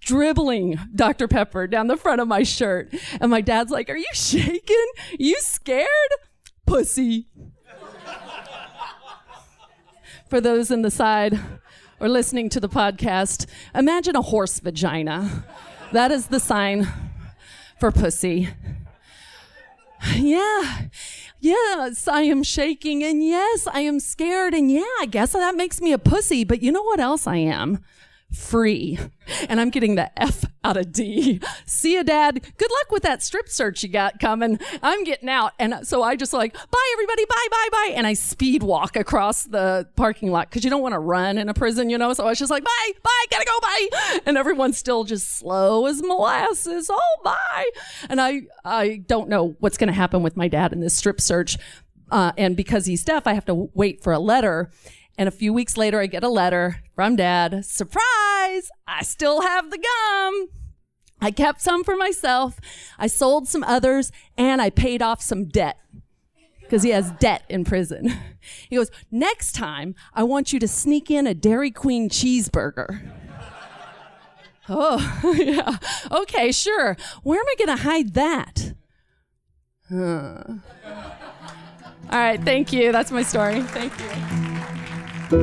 dribbling 0.00 0.78
Dr. 0.94 1.28
Pepper 1.28 1.66
down 1.66 1.86
the 1.86 1.96
front 1.96 2.20
of 2.20 2.28
my 2.28 2.42
shirt. 2.42 2.92
And 3.20 3.30
my 3.30 3.40
dad's 3.40 3.70
like, 3.70 3.88
are 3.88 3.96
you 3.96 4.10
shaking? 4.12 4.86
You 5.18 5.36
scared? 5.40 5.88
Pussy. 6.72 7.26
For 10.30 10.40
those 10.40 10.70
in 10.70 10.80
the 10.80 10.90
side 10.90 11.38
or 12.00 12.08
listening 12.08 12.48
to 12.48 12.60
the 12.60 12.68
podcast, 12.68 13.44
imagine 13.74 14.16
a 14.16 14.22
horse 14.22 14.58
vagina. 14.58 15.44
That 15.92 16.10
is 16.10 16.28
the 16.28 16.40
sign 16.40 16.88
for 17.78 17.92
pussy. 17.92 18.48
Yeah. 20.16 20.86
Yes, 21.40 22.08
I 22.08 22.22
am 22.22 22.42
shaking 22.42 23.04
and 23.04 23.22
yes, 23.22 23.68
I 23.70 23.80
am 23.80 24.00
scared 24.00 24.54
and 24.54 24.70
yeah, 24.70 24.80
I 25.00 25.06
guess 25.10 25.32
that 25.32 25.54
makes 25.54 25.82
me 25.82 25.92
a 25.92 25.98
pussy, 25.98 26.42
but 26.42 26.62
you 26.62 26.72
know 26.72 26.82
what 26.82 27.00
else 27.00 27.26
I 27.26 27.36
am? 27.36 27.84
Free. 28.32 28.98
And 29.48 29.60
I'm 29.60 29.70
getting 29.70 29.94
the 29.94 30.10
F 30.20 30.44
out 30.64 30.76
of 30.76 30.92
D. 30.92 31.40
See 31.66 31.94
ya, 31.94 32.02
Dad. 32.02 32.42
Good 32.56 32.70
luck 32.70 32.90
with 32.90 33.02
that 33.02 33.22
strip 33.22 33.48
search 33.48 33.82
you 33.82 33.88
got 33.88 34.18
coming. 34.18 34.58
I'm 34.82 35.04
getting 35.04 35.28
out. 35.28 35.52
And 35.58 35.86
so 35.86 36.02
I 36.02 36.16
just 36.16 36.32
like, 36.32 36.54
bye, 36.54 36.90
everybody. 36.94 37.24
Bye, 37.26 37.46
bye, 37.50 37.68
bye. 37.70 37.92
And 37.94 38.06
I 38.06 38.14
speed 38.14 38.62
walk 38.62 38.96
across 38.96 39.44
the 39.44 39.88
parking 39.96 40.30
lot 40.30 40.50
because 40.50 40.64
you 40.64 40.70
don't 40.70 40.82
want 40.82 40.94
to 40.94 40.98
run 40.98 41.38
in 41.38 41.48
a 41.48 41.54
prison, 41.54 41.90
you 41.90 41.98
know? 41.98 42.12
So 42.12 42.24
I 42.24 42.30
was 42.30 42.38
just 42.38 42.50
like, 42.50 42.64
bye, 42.64 42.92
bye, 43.02 43.24
gotta 43.30 43.44
go, 43.44 43.60
bye. 43.60 44.20
And 44.26 44.36
everyone's 44.36 44.78
still 44.78 45.04
just 45.04 45.36
slow 45.36 45.86
as 45.86 46.02
molasses. 46.02 46.90
Oh, 46.92 47.20
bye. 47.22 47.70
And 48.08 48.20
I, 48.20 48.42
I 48.64 49.02
don't 49.06 49.28
know 49.28 49.56
what's 49.60 49.78
going 49.78 49.88
to 49.88 49.94
happen 49.94 50.22
with 50.22 50.36
my 50.36 50.48
dad 50.48 50.72
in 50.72 50.80
this 50.80 50.94
strip 50.94 51.20
search. 51.20 51.58
Uh, 52.10 52.32
and 52.36 52.56
because 52.56 52.86
he's 52.86 53.04
deaf, 53.04 53.26
I 53.26 53.32
have 53.32 53.46
to 53.46 53.70
wait 53.74 54.02
for 54.02 54.12
a 54.12 54.18
letter. 54.18 54.70
And 55.18 55.28
a 55.28 55.32
few 55.32 55.52
weeks 55.52 55.76
later, 55.76 56.00
I 56.00 56.06
get 56.06 56.24
a 56.24 56.28
letter 56.28 56.82
from 56.94 57.16
dad. 57.16 57.64
Surprise! 57.64 58.70
I 58.86 59.02
still 59.02 59.42
have 59.42 59.70
the 59.70 59.78
gum. 59.78 60.48
I 61.20 61.30
kept 61.30 61.60
some 61.60 61.84
for 61.84 61.96
myself. 61.96 62.58
I 62.98 63.06
sold 63.06 63.46
some 63.46 63.62
others 63.62 64.10
and 64.36 64.60
I 64.60 64.70
paid 64.70 65.02
off 65.02 65.22
some 65.22 65.44
debt 65.44 65.78
because 66.60 66.82
he 66.82 66.90
has 66.90 67.12
debt 67.12 67.42
in 67.48 67.64
prison. 67.64 68.12
He 68.68 68.74
goes, 68.74 68.90
Next 69.08 69.52
time, 69.52 69.94
I 70.14 70.24
want 70.24 70.52
you 70.52 70.58
to 70.58 70.66
sneak 70.66 71.12
in 71.12 71.28
a 71.28 71.32
Dairy 71.34 71.70
Queen 71.70 72.08
cheeseburger. 72.08 73.08
oh, 74.68 75.34
yeah. 75.38 75.76
Okay, 76.10 76.50
sure. 76.50 76.96
Where 77.22 77.38
am 77.38 77.46
I 77.46 77.54
going 77.56 77.76
to 77.76 77.84
hide 77.84 78.14
that? 78.14 78.74
Huh. 79.88 80.42
All 82.10 82.18
right, 82.18 82.42
thank 82.42 82.72
you. 82.72 82.90
That's 82.90 83.12
my 83.12 83.22
story. 83.22 83.62
Thank 83.62 83.92
you. 84.00 84.51
That 85.32 85.38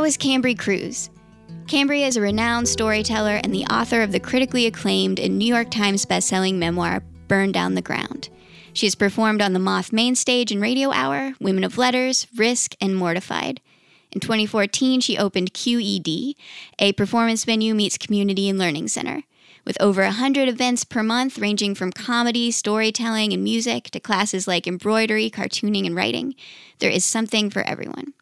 was 0.00 0.16
Kambri 0.16 0.58
Crews. 0.58 1.10
Kambri 1.66 2.06
is 2.06 2.16
a 2.16 2.22
renowned 2.22 2.66
storyteller 2.66 3.38
and 3.44 3.54
the 3.54 3.66
author 3.66 4.00
of 4.00 4.12
the 4.12 4.18
critically 4.18 4.64
acclaimed 4.64 5.20
and 5.20 5.38
New 5.38 5.44
York 5.44 5.70
Times 5.70 6.06
bestselling 6.06 6.54
memoir, 6.54 7.02
Burn 7.28 7.52
Down 7.52 7.74
the 7.74 7.82
Ground. 7.82 8.30
She 8.72 8.86
has 8.86 8.94
performed 8.94 9.42
on 9.42 9.52
the 9.52 9.58
Moth 9.58 9.92
main 9.92 10.14
stage 10.14 10.50
and 10.50 10.62
radio 10.62 10.92
hour, 10.92 11.34
Women 11.40 11.64
of 11.64 11.76
Letters, 11.76 12.26
Risk, 12.38 12.74
and 12.80 12.96
Mortified. 12.96 13.60
In 14.12 14.20
2014, 14.20 15.02
she 15.02 15.18
opened 15.18 15.52
QED, 15.52 16.36
a 16.78 16.92
performance 16.94 17.44
venue 17.44 17.74
meets 17.74 17.98
community 17.98 18.48
and 18.48 18.58
learning 18.58 18.88
center. 18.88 19.24
With 19.64 19.80
over 19.80 20.02
100 20.02 20.48
events 20.48 20.84
per 20.84 21.02
month, 21.02 21.38
ranging 21.38 21.74
from 21.74 21.90
comedy, 21.90 22.50
storytelling, 22.50 23.32
and 23.32 23.42
music 23.42 23.84
to 23.92 24.00
classes 24.00 24.46
like 24.46 24.66
embroidery, 24.66 25.30
cartooning, 25.30 25.86
and 25.86 25.96
writing, 25.96 26.34
there 26.80 26.90
is 26.90 27.04
something 27.04 27.48
for 27.48 27.62
everyone. 27.62 28.12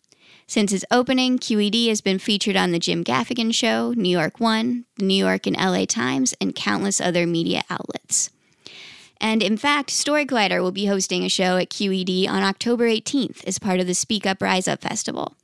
Since 0.47 0.73
its 0.73 0.85
opening, 0.91 1.39
QED 1.39 1.89
has 1.89 2.01
been 2.01 2.19
featured 2.19 2.57
on 2.57 2.71
The 2.71 2.79
Jim 2.79 3.03
Gaffigan 3.03 3.55
Show, 3.55 3.93
New 3.97 4.11
York 4.11 4.39
One, 4.39 4.85
the 4.97 5.05
New 5.05 5.15
York 5.15 5.47
and 5.47 5.57
LA 5.57 5.85
Times, 5.87 6.35
and 6.41 6.55
countless 6.55 7.01
other 7.01 7.27
media 7.27 7.63
outlets. 7.71 8.31
And 9.21 9.43
in 9.43 9.57
fact, 9.57 9.91
Story 9.91 10.27
Collider 10.27 10.61
will 10.61 10.73
be 10.73 10.87
hosting 10.87 11.25
a 11.25 11.29
show 11.29 11.57
at 11.57 11.71
QED 11.71 12.29
on 12.29 12.43
October 12.43 12.87
18th 12.87 13.45
as 13.47 13.59
part 13.59 13.81
of 13.81 13.87
the 13.87 13.95
Speak 13.95 14.27
Up 14.27 14.43
Rise 14.43 14.69
Up 14.69 14.83
Festival. 14.83 15.37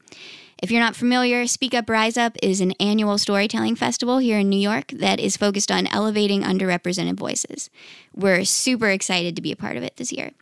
If 0.61 0.73
you're 0.73 0.81
not 0.81 0.97
familiar, 0.97 1.47
Speak 1.47 1.73
Up 1.73 1.89
Rise 1.89 2.17
Up 2.17 2.37
is 2.43 2.61
an 2.61 2.73
annual 2.81 3.17
storytelling 3.17 3.77
festival 3.77 4.19
here 4.19 4.41
in 4.41 4.49
New 4.49 4.59
York 4.59 4.89
that 4.89 5.21
is 5.21 5.37
focused 5.37 5.71
on 5.71 5.87
elevating 5.87 6.43
underrepresented 6.43 7.17
voices. 7.17 7.71
We're 8.13 8.45
super 8.45 8.89
excited 8.89 9.37
to 9.37 9.43
be 9.43 9.53
a 9.53 9.57
part 9.57 9.77
of 9.77 9.85
it 9.85 9.97
this 9.99 10.11
year. 10.11 10.33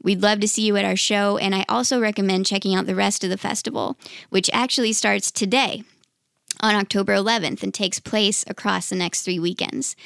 We'd 0.00 0.22
love 0.22 0.38
to 0.40 0.48
see 0.48 0.62
you 0.62 0.76
at 0.76 0.84
our 0.84 0.94
show, 0.94 1.38
and 1.38 1.56
I 1.56 1.64
also 1.68 2.00
recommend 2.00 2.46
checking 2.46 2.72
out 2.72 2.86
the 2.86 2.94
rest 2.94 3.24
of 3.24 3.30
the 3.30 3.36
festival, 3.36 3.98
which 4.30 4.48
actually 4.52 4.92
starts 4.92 5.32
today 5.32 5.82
on 6.60 6.74
October 6.76 7.14
11th 7.14 7.62
and 7.62 7.74
takes 7.74 7.98
place 7.98 8.44
across 8.46 8.88
the 8.88 8.96
next 8.96 9.22
three 9.22 9.38
weekends. 9.38 9.96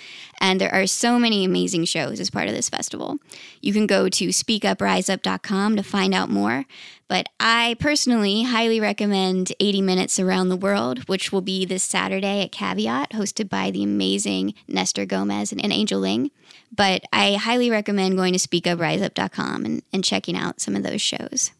And 0.40 0.60
there 0.60 0.74
are 0.74 0.86
so 0.86 1.18
many 1.18 1.44
amazing 1.44 1.84
shows 1.84 2.20
as 2.20 2.30
part 2.30 2.48
of 2.48 2.54
this 2.54 2.68
festival. 2.68 3.18
You 3.60 3.72
can 3.72 3.86
go 3.86 4.08
to 4.08 4.28
speakupriseup.com 4.28 5.76
to 5.76 5.82
find 5.82 6.14
out 6.14 6.30
more. 6.30 6.64
But 7.08 7.30
I 7.40 7.76
personally 7.80 8.42
highly 8.42 8.80
recommend 8.80 9.52
80 9.58 9.80
Minutes 9.80 10.20
Around 10.20 10.50
the 10.50 10.56
World, 10.56 11.08
which 11.08 11.32
will 11.32 11.40
be 11.40 11.64
this 11.64 11.82
Saturday 11.82 12.42
at 12.42 12.52
Caveat, 12.52 13.12
hosted 13.12 13.48
by 13.48 13.70
the 13.70 13.82
amazing 13.82 14.52
Nestor 14.68 15.06
Gomez 15.06 15.50
and, 15.50 15.72
Angel 15.72 16.00
Ling. 16.00 16.30
But 16.74 17.04
I 17.12 17.34
highly 17.34 17.70
recommend 17.70 18.16
going 18.16 18.34
to 18.34 18.38
speakupriseup.com 18.38 19.64
and, 19.64 19.82
and 19.92 20.04
checking 20.04 20.36
out 20.36 20.60
some 20.60 20.76
of 20.76 20.82
those 20.82 21.00
shows. 21.00 21.52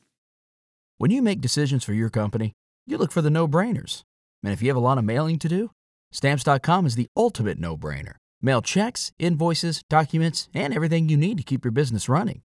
When 0.99 1.11
you 1.11 1.23
make 1.23 1.41
decisions 1.41 1.83
for 1.83 1.95
your 1.95 2.11
company, 2.11 2.53
you 2.87 2.99
look 2.99 3.13
for 3.13 3.23
the 3.23 3.31
no 3.31 3.49
brainers. 3.49 4.03
And 4.43 4.53
if 4.53 4.61
you 4.61 4.69
have 4.69 4.77
a 4.77 4.81
lot 4.81 4.99
of 4.99 5.05
mailing 5.05 5.39
to 5.39 5.49
do, 5.49 5.71
stamps.com 6.13 6.85
is 6.85 6.95
the 6.95 7.09
ultimate 7.17 7.59
no 7.59 7.77
brainer. 7.77 8.15
Mail 8.43 8.61
checks, 8.61 9.13
invoices, 9.19 9.83
documents, 9.89 10.49
and 10.53 10.75
everything 10.75 11.09
you 11.09 11.17
need 11.17 11.39
to 11.39 11.45
keep 11.45 11.65
your 11.65 11.73
business 11.73 12.09
running. 12.09 12.43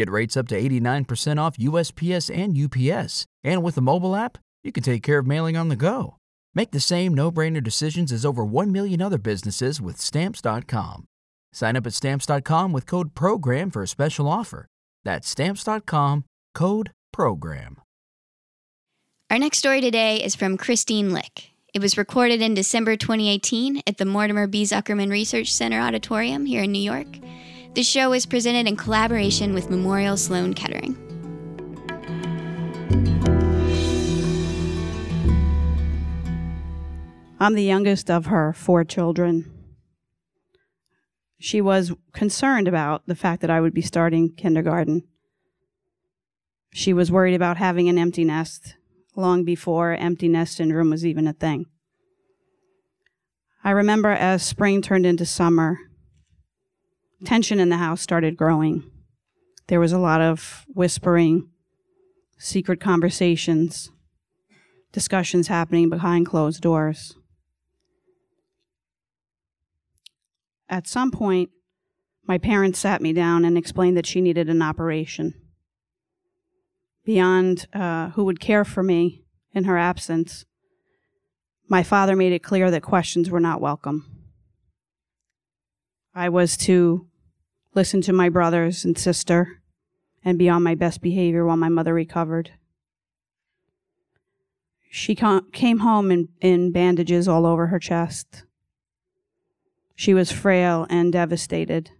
Get 0.00 0.10
rates 0.10 0.34
up 0.34 0.48
to 0.48 0.58
89% 0.58 1.38
off 1.38 1.58
USPS 1.58 2.34
and 2.34 2.56
UPS. 2.56 3.26
And 3.44 3.62
with 3.62 3.74
the 3.74 3.82
mobile 3.82 4.16
app, 4.16 4.38
you 4.64 4.72
can 4.72 4.82
take 4.82 5.02
care 5.02 5.18
of 5.18 5.26
mailing 5.26 5.58
on 5.58 5.68
the 5.68 5.76
go. 5.76 6.16
Make 6.54 6.70
the 6.70 6.80
same 6.80 7.12
no 7.12 7.30
brainer 7.30 7.62
decisions 7.62 8.10
as 8.10 8.24
over 8.24 8.42
1 8.42 8.72
million 8.72 9.02
other 9.02 9.18
businesses 9.18 9.78
with 9.78 10.00
stamps.com. 10.00 11.04
Sign 11.52 11.76
up 11.76 11.86
at 11.86 11.92
stamps.com 11.92 12.72
with 12.72 12.86
code 12.86 13.14
PROGRAM 13.14 13.70
for 13.70 13.82
a 13.82 13.86
special 13.86 14.26
offer. 14.26 14.64
That's 15.04 15.28
stamps.com 15.28 16.24
code 16.54 16.92
PROGRAM. 17.12 17.76
Our 19.30 19.38
next 19.38 19.58
story 19.58 19.82
today 19.82 20.24
is 20.24 20.34
from 20.34 20.56
Kristine 20.56 21.10
Lycke. 21.10 21.50
It 21.74 21.82
was 21.82 21.98
recorded 21.98 22.40
in 22.40 22.54
December 22.54 22.96
2018 22.96 23.82
at 23.86 23.98
the 23.98 24.06
Mortimer 24.06 24.46
B. 24.46 24.62
Zuckerman 24.62 25.10
Research 25.10 25.52
Center 25.52 25.78
Auditorium 25.78 26.46
here 26.46 26.62
in 26.62 26.72
New 26.72 26.80
York. 26.80 27.18
The 27.74 27.84
show 27.84 28.12
is 28.12 28.26
presented 28.26 28.66
in 28.66 28.76
collaboration 28.76 29.54
with 29.54 29.70
Memorial 29.70 30.16
Sloan 30.16 30.54
Kettering. 30.54 30.96
I'm 37.38 37.54
the 37.54 37.62
youngest 37.62 38.10
of 38.10 38.26
her 38.26 38.52
four 38.52 38.82
children. 38.82 39.50
She 41.38 41.60
was 41.60 41.92
concerned 42.12 42.66
about 42.66 43.06
the 43.06 43.14
fact 43.14 43.40
that 43.40 43.50
I 43.50 43.60
would 43.60 43.72
be 43.72 43.82
starting 43.82 44.34
kindergarten. 44.34 45.04
She 46.74 46.92
was 46.92 47.12
worried 47.12 47.34
about 47.34 47.56
having 47.56 47.88
an 47.88 47.98
empty 47.98 48.24
nest 48.24 48.74
long 49.14 49.44
before 49.44 49.94
empty 49.94 50.26
nest 50.26 50.56
syndrome 50.56 50.90
was 50.90 51.06
even 51.06 51.28
a 51.28 51.32
thing. 51.32 51.66
I 53.62 53.70
remember 53.70 54.10
as 54.10 54.42
spring 54.42 54.82
turned 54.82 55.06
into 55.06 55.24
summer, 55.24 55.78
tension 57.24 57.60
in 57.60 57.68
the 57.68 57.76
house 57.76 58.00
started 58.00 58.36
growing. 58.36 58.90
There 59.68 59.80
was 59.80 59.92
a 59.92 59.98
lot 59.98 60.20
of 60.20 60.64
whispering, 60.68 61.48
secret 62.38 62.80
conversations, 62.80 63.90
discussions 64.92 65.48
happening 65.48 65.88
behind 65.88 66.26
closed 66.26 66.60
doors. 66.62 67.14
At 70.68 70.86
some 70.86 71.10
point, 71.10 71.50
my 72.26 72.38
parents 72.38 72.78
sat 72.78 73.02
me 73.02 73.12
down 73.12 73.44
and 73.44 73.58
explained 73.58 73.96
that 73.96 74.06
she 74.06 74.20
needed 74.20 74.48
an 74.48 74.62
operation. 74.62 75.34
Beyond 77.04 77.66
uh, 77.72 78.10
who 78.10 78.24
would 78.24 78.40
care 78.40 78.64
for 78.64 78.82
me 78.82 79.24
in 79.52 79.64
her 79.64 79.76
absence, 79.76 80.44
my 81.68 81.82
father 81.82 82.14
made 82.14 82.32
it 82.32 82.42
clear 82.42 82.70
that 82.70 82.82
questions 82.82 83.30
were 83.30 83.40
not 83.40 83.60
welcome. 83.60 84.06
I 86.14 86.28
was 86.28 86.56
to 86.58 87.06
listen 87.74 88.00
to 88.02 88.12
my 88.12 88.28
brothers 88.28 88.84
and 88.84 88.98
sister 88.98 89.62
and 90.24 90.38
be 90.38 90.48
on 90.48 90.62
my 90.62 90.74
best 90.74 91.00
behavior 91.00 91.44
while 91.44 91.56
my 91.56 91.68
mother 91.68 91.94
recovered. 91.94 92.52
She 94.90 95.14
came 95.14 95.78
home 95.78 96.10
in, 96.10 96.28
in 96.40 96.72
bandages 96.72 97.28
all 97.28 97.46
over 97.46 97.68
her 97.68 97.78
chest. 97.78 98.44
She 99.94 100.14
was 100.14 100.32
frail 100.32 100.86
and 100.90 101.12
devastated. 101.12 101.90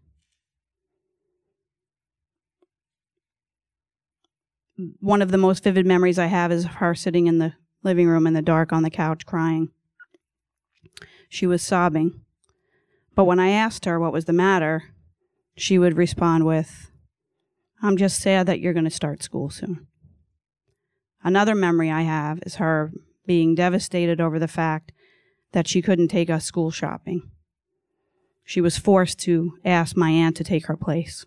One 4.99 5.23
of 5.23 5.31
the 5.31 5.39
most 5.39 5.63
vivid 5.63 5.87
memories 5.87 6.19
I 6.19 6.27
have 6.27 6.51
is 6.51 6.65
of 6.65 6.71
her 6.73 6.95
sitting 6.95 7.27
in 7.27 7.39
the 7.39 7.53
living 7.83 8.09
room 8.09 8.27
in 8.27 8.33
the 8.33 8.43
dark 8.43 8.73
on 8.73 8.83
the 8.83 8.91
couch 8.91 9.25
crying. 9.25 9.69
She 11.29 11.47
was 11.47 11.63
sobbing. 11.63 12.23
But 13.15 13.25
when 13.25 13.39
I 13.39 13.51
asked 13.51 13.85
her 13.85 14.01
what 14.01 14.13
was 14.13 14.25
the 14.25 14.33
matter, 14.33 14.95
she 15.61 15.79
would 15.79 15.97
respond 15.97 16.47
with, 16.47 16.91
I'm 17.83 17.97
just 17.97 18.21
sad 18.21 18.47
that 18.47 18.61
you're 18.61 18.73
going 18.73 18.85
to 18.85 18.91
start 18.91 19.23
school 19.23 19.51
soon. 19.51 19.87
Another 21.23 21.55
memory 21.55 21.91
I 21.91 22.03
have 22.03 22.41
is 22.47 22.57
her 22.57 22.93
being 23.27 23.55
devastated 23.55 24.21
over 24.21 24.39
the 24.39 24.49
fact 24.49 24.93
that 25.53 25.69
she 25.69 25.83
couldn't 25.83 26.09
take 26.09 26.31
us 26.31 26.47
school 26.47 26.71
shopping. 26.71 27.31
She 28.43 28.63
was 28.63 28.79
forced 28.79 29.19
to 29.21 29.59
ask 29.63 29.97
my 29.97 30.11
aunt 30.11 30.37
to 30.39 30.45
take 30.45 30.67
her 30.67 30.77
place. 30.77 31.27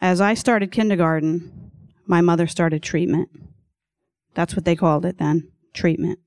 As 0.00 0.20
I 0.20 0.34
started 0.34 0.72
kindergarten, 0.72 1.70
my 2.04 2.20
mother 2.20 2.48
started 2.48 2.82
treatment. 2.82 3.28
That's 4.34 4.56
what 4.56 4.64
they 4.64 4.74
called 4.74 5.06
it 5.06 5.18
then 5.18 5.52
treatment. 5.72 6.18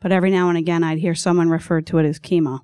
But 0.00 0.10
every 0.10 0.30
now 0.30 0.48
and 0.48 0.58
again, 0.58 0.82
I'd 0.82 0.98
hear 0.98 1.14
someone 1.14 1.50
refer 1.50 1.80
to 1.82 1.98
it 1.98 2.04
as 2.04 2.18
chemo. 2.18 2.60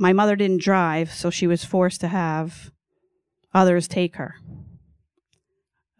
My 0.00 0.14
mother 0.14 0.34
didn't 0.34 0.62
drive, 0.62 1.12
so 1.12 1.28
she 1.28 1.46
was 1.46 1.62
forced 1.62 2.00
to 2.00 2.08
have 2.08 2.70
others 3.52 3.86
take 3.86 4.16
her. 4.16 4.36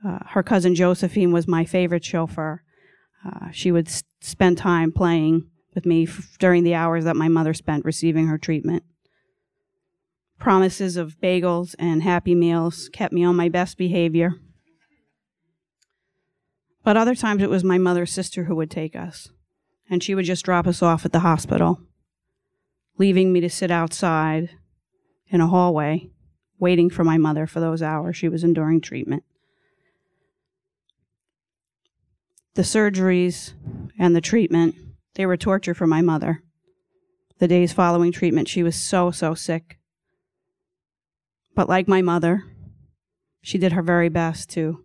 Uh, 0.03 0.21
her 0.29 0.43
cousin 0.43 0.75
Josephine 0.75 1.33
was 1.33 1.47
my 1.47 1.67
favorite 1.67 2.03
chauffeur. 2.03 2.63
Uh, 3.23 3.51
she 3.53 3.71
would 3.71 3.89
s- 3.89 4.03
spend 4.23 4.57
time 4.57 4.91
playing 4.91 5.51
with 5.75 5.85
me 5.85 6.07
f- 6.07 6.37
during 6.39 6.65
the 6.65 6.73
hours 6.75 7.05
that 7.05 7.15
my 7.15 7.29
mother 7.29 7.53
spent 7.53 7.85
receiving 7.85 8.27
her 8.29 8.39
treatment. 8.39 8.85
Promises 10.39 10.97
of 10.97 11.21
bagels 11.21 11.75
and 11.79 12.03
happy 12.03 12.35
meals 12.35 12.89
kept 12.95 13.13
me 13.13 13.23
on 13.23 13.37
my 13.37 13.51
best 13.51 13.77
behavior. 13.77 14.33
But 16.83 16.97
other 16.97 17.15
times 17.15 17.43
it 17.43 17.51
was 17.51 17.63
my 17.63 17.77
mother's 17.77 18.11
sister 18.11 18.45
who 18.45 18.57
would 18.57 18.71
take 18.71 18.97
us, 18.97 19.29
and 19.91 20.03
she 20.03 20.15
would 20.15 20.25
just 20.25 20.47
drop 20.47 20.67
us 20.67 20.81
off 20.81 21.05
at 21.05 21.13
the 21.13 21.21
hospital, 21.21 21.83
leaving 23.01 23.33
me 23.33 23.41
to 23.41 23.49
sit 23.49 23.71
outside 23.71 24.51
in 25.29 25.41
a 25.41 25.47
hallway, 25.47 26.07
waiting 26.59 26.91
for 26.91 27.03
my 27.03 27.17
mother 27.17 27.47
for 27.47 27.59
those 27.59 27.81
hours 27.81 28.15
she 28.15 28.29
was 28.29 28.45
enduring 28.45 28.79
treatment. 28.79 29.25
The 32.57 32.63
surgeries 32.63 33.55
and 33.99 34.15
the 34.15 34.21
treatment, 34.21 34.75
they 35.15 35.25
were 35.25 35.39
torture 35.39 35.73
for 35.73 35.87
my 35.87 36.03
mother. 36.03 36.43
The 37.39 37.49
days 37.49 37.73
following 37.73 38.13
treatment, 38.13 38.49
she 38.49 38.63
was 38.63 38.77
so, 38.77 39.11
so 39.11 39.33
sick. 39.33 39.79
But 41.55 41.71
like 41.71 41.89
my 41.89 42.03
mother, 42.03 42.45
she 43.41 43.57
did 43.57 43.73
her 43.73 43.83
very 43.83 44.11
best 44.11 44.51
to 44.51 44.85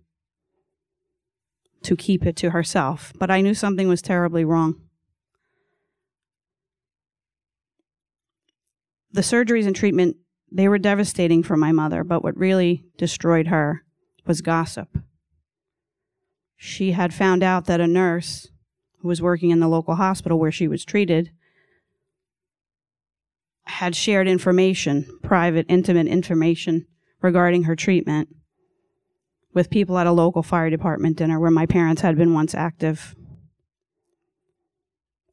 to 1.84 1.98
keep 1.98 2.26
it 2.26 2.38
to 2.38 2.52
herself, 2.52 3.12
but 3.20 3.30
I 3.30 3.42
knew 3.42 3.54
something 3.54 3.88
was 3.90 4.02
terribly 4.02 4.46
wrong. 4.46 4.85
The 9.16 9.22
surgeries 9.22 9.66
and 9.66 9.74
treatment, 9.74 10.18
they 10.52 10.68
were 10.68 10.78
devastating 10.78 11.42
for 11.42 11.56
my 11.56 11.72
mother, 11.72 12.04
but 12.04 12.22
what 12.22 12.36
really 12.36 12.84
destroyed 12.98 13.48
her 13.48 13.86
was 14.28 14.42
gossip. 14.42 14.90
She 16.58 16.92
had 16.92 17.14
found 17.14 17.42
out 17.42 17.64
that 17.64 17.80
a 17.80 17.88
nurse 17.88 18.50
who 19.00 19.08
was 19.08 19.22
working 19.22 19.52
in 19.52 19.62
the 19.62 19.70
local 19.70 19.96
hospital 19.96 20.38
where 20.38 20.52
she 20.52 20.68
was 20.68 20.84
treated 20.84 21.32
had 23.68 23.96
shared 23.96 24.28
information, 24.28 25.08
private, 25.24 25.66
intimate 25.70 26.08
information 26.08 26.86
regarding 27.22 27.64
her 27.64 27.76
treatment 27.78 28.28
with 29.54 29.70
people 29.70 29.98
at 29.98 30.08
a 30.08 30.12
local 30.12 30.44
fire 30.44 30.70
department 30.70 31.16
dinner 31.16 31.40
where 31.40 31.50
my 31.50 31.66
parents 31.66 32.02
had 32.02 32.18
been 32.18 32.34
once 32.34 32.54
active. 32.54 33.16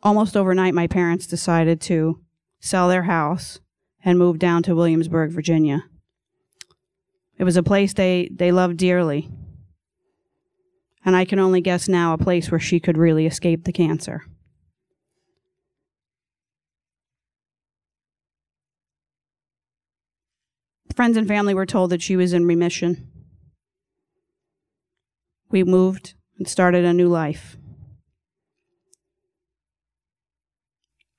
Almost 0.05 0.37
overnight, 0.37 0.73
my 0.73 0.87
parents 0.87 1.27
decided 1.27 1.81
to 1.81 2.21
sell 2.61 2.89
their 2.89 3.03
house 3.03 3.59
and 4.05 4.19
moved 4.19 4.41
down 4.41 4.63
to 4.65 4.75
Williamsburg, 4.75 5.31
Virginia. 5.31 5.85
It 7.39 7.45
was 7.45 7.57
a 7.57 7.63
place 7.63 7.93
they, 7.93 8.29
they 8.33 8.53
loved 8.53 8.77
dearly. 8.77 9.29
And 11.05 11.17
I 11.17 11.25
can 11.25 11.39
only 11.39 11.61
guess 11.61 11.89
now 11.89 12.13
a 12.13 12.19
place 12.19 12.51
where 12.51 12.61
she 12.61 12.79
could 12.79 12.97
really 12.97 13.27
escape 13.27 13.65
the 13.65 13.73
cancer. 13.73 14.23
Friends 20.95 21.17
and 21.17 21.27
family 21.27 21.55
were 21.55 21.67
told 21.67 21.91
that 21.91 22.03
she 22.03 22.17
was 22.17 22.33
in 22.33 22.47
remission. 22.47 23.09
We 25.51 25.65
moved 25.65 26.15
and 26.39 26.47
started 26.47 26.85
a 26.85 26.93
new 26.93 27.09
life. 27.09 27.57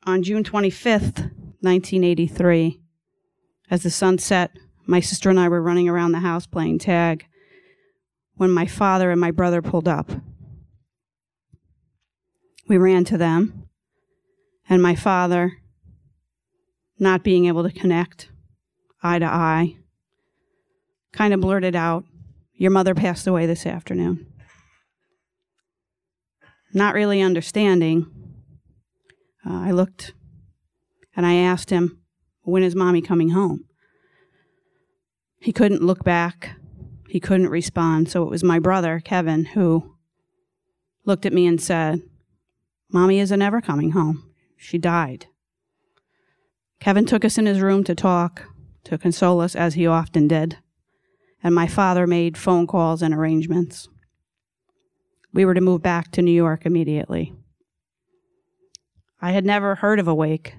On 0.06 0.22
June 0.22 0.44
25th, 0.44 1.32
1983, 1.64 2.80
as 3.72 3.84
the 3.84 3.90
sun 3.90 4.18
set, 4.18 4.52
my 4.86 5.00
sister 5.00 5.30
and 5.30 5.40
I 5.40 5.48
were 5.48 5.62
running 5.62 5.88
around 5.88 6.12
the 6.12 6.20
house 6.20 6.46
playing 6.46 6.80
tag 6.80 7.26
when 8.36 8.52
my 8.52 8.66
father 8.66 9.12
and 9.12 9.22
my 9.22 9.32
brother 9.32 9.62
pulled 9.62 9.88
up. 9.88 10.12
We 12.68 12.78
ran 12.78 13.06
to 13.06 13.18
them, 13.18 13.70
and 14.70 14.82
my 14.82 14.96
father, 14.96 15.60
not 17.00 17.24
being 17.24 17.46
able 17.46 17.64
to 17.64 17.72
connect 17.72 18.30
eye 19.02 19.20
to 19.20 19.26
eye, 19.26 19.76
kind 21.12 21.34
of 21.34 21.42
blurted 21.42 21.76
out, 21.76 22.06
Your 22.56 22.72
mother 22.72 22.96
passed 22.96 23.28
away 23.28 23.46
this 23.46 23.66
afternoon. 23.66 24.28
Not 26.74 26.96
really 26.96 27.22
understanding, 27.22 28.08
uh, 29.46 29.54
I 29.54 29.72
looked 29.72 30.14
and 31.16 31.26
I 31.26 31.36
asked 31.36 31.70
him, 31.70 32.00
When 32.44 32.64
is 32.64 32.76
mommy 32.76 33.02
coming 33.02 33.30
home? 33.30 33.66
He 35.40 35.52
couldn't 35.52 35.84
look 35.84 36.04
back. 36.04 36.52
He 37.10 37.20
couldn't 37.20 37.50
respond. 37.50 38.10
So 38.10 38.24
it 38.24 38.30
was 38.30 38.44
my 38.44 38.60
brother, 38.60 39.02
Kevin, 39.04 39.46
who 39.46 39.96
looked 41.06 41.26
at 41.26 41.34
me 41.34 41.46
and 41.46 41.62
said, 41.62 42.02
Mommy 42.92 43.20
isn't 43.20 43.42
ever 43.42 43.60
coming 43.60 43.92
home. 43.92 44.32
She 44.56 44.78
died. 44.78 45.28
Kevin 46.80 47.06
took 47.06 47.26
us 47.26 47.38
in 47.38 47.46
his 47.46 47.62
room 47.62 47.84
to 47.84 47.96
talk, 47.96 48.44
to 48.86 48.98
console 48.98 49.42
us, 49.42 49.56
as 49.56 49.74
he 49.74 49.88
often 49.88 50.28
did. 50.28 50.58
And 51.44 51.54
my 51.54 51.68
father 51.68 52.08
made 52.08 52.38
phone 52.38 52.68
calls 52.68 53.02
and 53.02 53.14
arrangements. 53.14 53.90
We 55.34 55.46
were 55.46 55.54
to 55.54 55.62
move 55.62 55.82
back 55.82 56.12
to 56.12 56.22
New 56.22 56.32
York 56.32 56.66
immediately. 56.66 57.34
I 59.22 59.32
had 59.32 59.46
never 59.46 59.76
heard 59.76 60.00
of 60.00 60.08
a 60.08 60.16
wake, 60.16 60.56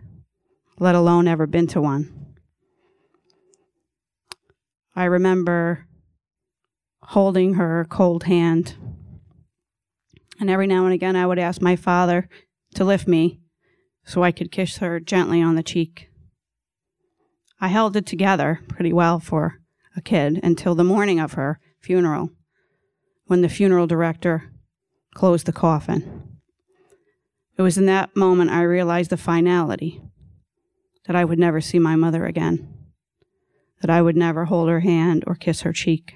let 0.78 0.94
alone 0.94 1.28
ever 1.28 1.46
been 1.46 1.66
to 1.68 1.80
one. 1.80 2.34
I 4.96 5.04
remember 5.04 5.86
holding 7.02 7.54
her 7.54 7.86
cold 7.88 8.24
hand. 8.24 8.76
And 10.40 10.50
every 10.50 10.66
now 10.66 10.84
and 10.84 10.94
again, 10.94 11.16
I 11.16 11.26
would 11.26 11.38
ask 11.38 11.60
my 11.60 11.76
father 11.76 12.28
to 12.74 12.84
lift 12.84 13.06
me 13.06 13.40
so 14.04 14.22
I 14.22 14.32
could 14.32 14.52
kiss 14.52 14.78
her 14.78 15.00
gently 15.00 15.40
on 15.40 15.54
the 15.54 15.62
cheek. 15.62 16.08
I 17.60 17.68
held 17.68 17.96
it 17.96 18.06
together 18.06 18.60
pretty 18.68 18.92
well 18.92 19.20
for 19.20 19.60
a 19.96 20.00
kid 20.00 20.40
until 20.42 20.74
the 20.74 20.84
morning 20.84 21.20
of 21.20 21.34
her 21.34 21.60
funeral, 21.80 22.30
when 23.26 23.42
the 23.42 23.48
funeral 23.48 23.86
director 23.86 24.50
closed 25.14 25.46
the 25.46 25.52
coffin. 25.52 26.38
It 27.56 27.62
was 27.62 27.78
in 27.78 27.86
that 27.86 28.16
moment 28.16 28.50
I 28.50 28.62
realized 28.62 29.10
the 29.10 29.16
finality 29.16 30.02
that 31.06 31.16
I 31.16 31.24
would 31.24 31.38
never 31.38 31.60
see 31.60 31.78
my 31.78 31.96
mother 31.96 32.24
again, 32.24 32.68
that 33.80 33.90
I 33.90 34.02
would 34.02 34.16
never 34.16 34.46
hold 34.46 34.68
her 34.68 34.80
hand 34.80 35.24
or 35.26 35.34
kiss 35.34 35.62
her 35.62 35.72
cheek. 35.72 36.14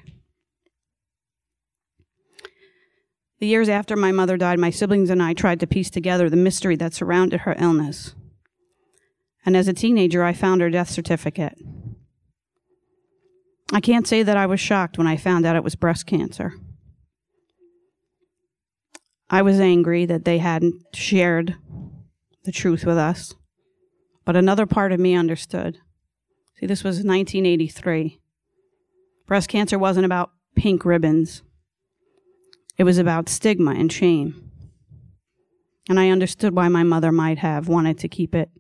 The 3.41 3.47
years 3.47 3.69
after 3.69 3.95
my 3.95 4.11
mother 4.11 4.37
died, 4.37 4.59
my 4.59 4.71
siblings 4.71 5.11
and 5.11 5.23
I 5.23 5.33
tried 5.33 5.61
to 5.61 5.67
piece 5.67 5.91
together 5.91 6.29
the 6.29 6.37
mystery 6.37 6.75
that 6.77 6.95
surrounded 6.95 7.41
her 7.41 7.55
illness. 7.59 8.15
And 9.47 9.57
as 9.57 9.69
a 9.69 9.73
teenager, 9.73 10.25
I 10.25 10.33
found 10.33 10.61
her 10.61 10.71
death 10.71 10.91
certificate. 10.91 11.57
I 13.73 13.81
can't 13.81 14.09
say 14.09 14.23
that 14.23 14.37
I 14.37 14.47
was 14.47 14.61
shocked 14.61 14.99
when 14.99 15.07
I 15.07 15.17
found 15.17 15.47
out 15.47 15.55
it 15.55 15.63
was 15.63 15.77
breast 15.77 16.07
cancer. 16.07 16.55
I 19.31 19.43
was 19.43 19.61
angry 19.61 20.07
that 20.07 20.25
they 20.25 20.39
hadn't 20.39 20.83
shared 20.95 21.55
the 22.45 22.53
truth 22.53 22.85
with 22.85 22.97
us. 22.97 23.35
But 24.29 24.37
another 24.37 24.67
part 24.67 24.93
of 24.93 25.01
me 25.01 25.15
understood. 25.15 25.79
See, 26.61 26.67
this 26.67 26.85
was 26.85 26.97
1983. 26.97 28.21
Breast 29.27 29.49
cancer 29.49 29.79
wasn't 29.79 30.05
about 30.05 30.33
pink 30.55 30.85
ribbons, 30.85 31.41
it 32.77 32.85
was 32.85 32.99
about 32.99 33.31
stigma 33.31 33.71
and 33.71 33.91
shame. 33.91 34.51
And 35.89 35.99
I 35.99 36.11
understood 36.11 36.55
why 36.55 36.69
my 36.69 36.83
mother 36.83 37.11
might 37.11 37.39
have 37.39 37.69
wanted 37.69 37.97
to 38.01 38.09
keep 38.09 38.35
it 38.35 38.51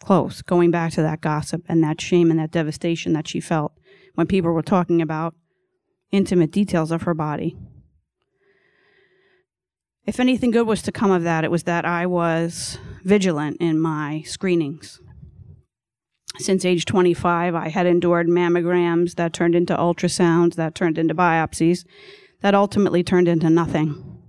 close, 0.00 0.40
going 0.40 0.70
back 0.70 0.92
to 0.92 1.02
that 1.02 1.20
gossip 1.20 1.64
and 1.68 1.84
that 1.84 2.00
shame 2.00 2.30
and 2.30 2.40
that 2.40 2.50
devastation 2.50 3.12
that 3.12 3.28
she 3.28 3.40
felt 3.40 3.74
when 4.14 4.26
people 4.26 4.52
were 4.52 4.62
talking 4.62 5.02
about 5.02 5.34
intimate 6.12 6.50
details 6.50 6.90
of 6.90 7.02
her 7.02 7.12
body. 7.12 7.58
If 10.06 10.18
anything 10.18 10.50
good 10.50 10.66
was 10.66 10.80
to 10.80 10.92
come 10.92 11.10
of 11.10 11.24
that, 11.24 11.44
it 11.44 11.50
was 11.50 11.64
that 11.64 11.84
I 11.84 12.06
was 12.06 12.78
vigilant 13.04 13.58
in 13.60 13.80
my 13.80 14.22
screenings. 14.26 15.00
Since 16.38 16.64
age 16.64 16.84
25, 16.84 17.54
I 17.54 17.68
had 17.68 17.86
endured 17.86 18.26
mammograms 18.26 19.14
that 19.14 19.32
turned 19.32 19.54
into 19.54 19.76
ultrasounds, 19.76 20.56
that 20.56 20.74
turned 20.74 20.98
into 20.98 21.14
biopsies, 21.14 21.84
that 22.40 22.54
ultimately 22.54 23.04
turned 23.04 23.28
into 23.28 23.48
nothing. 23.48 24.20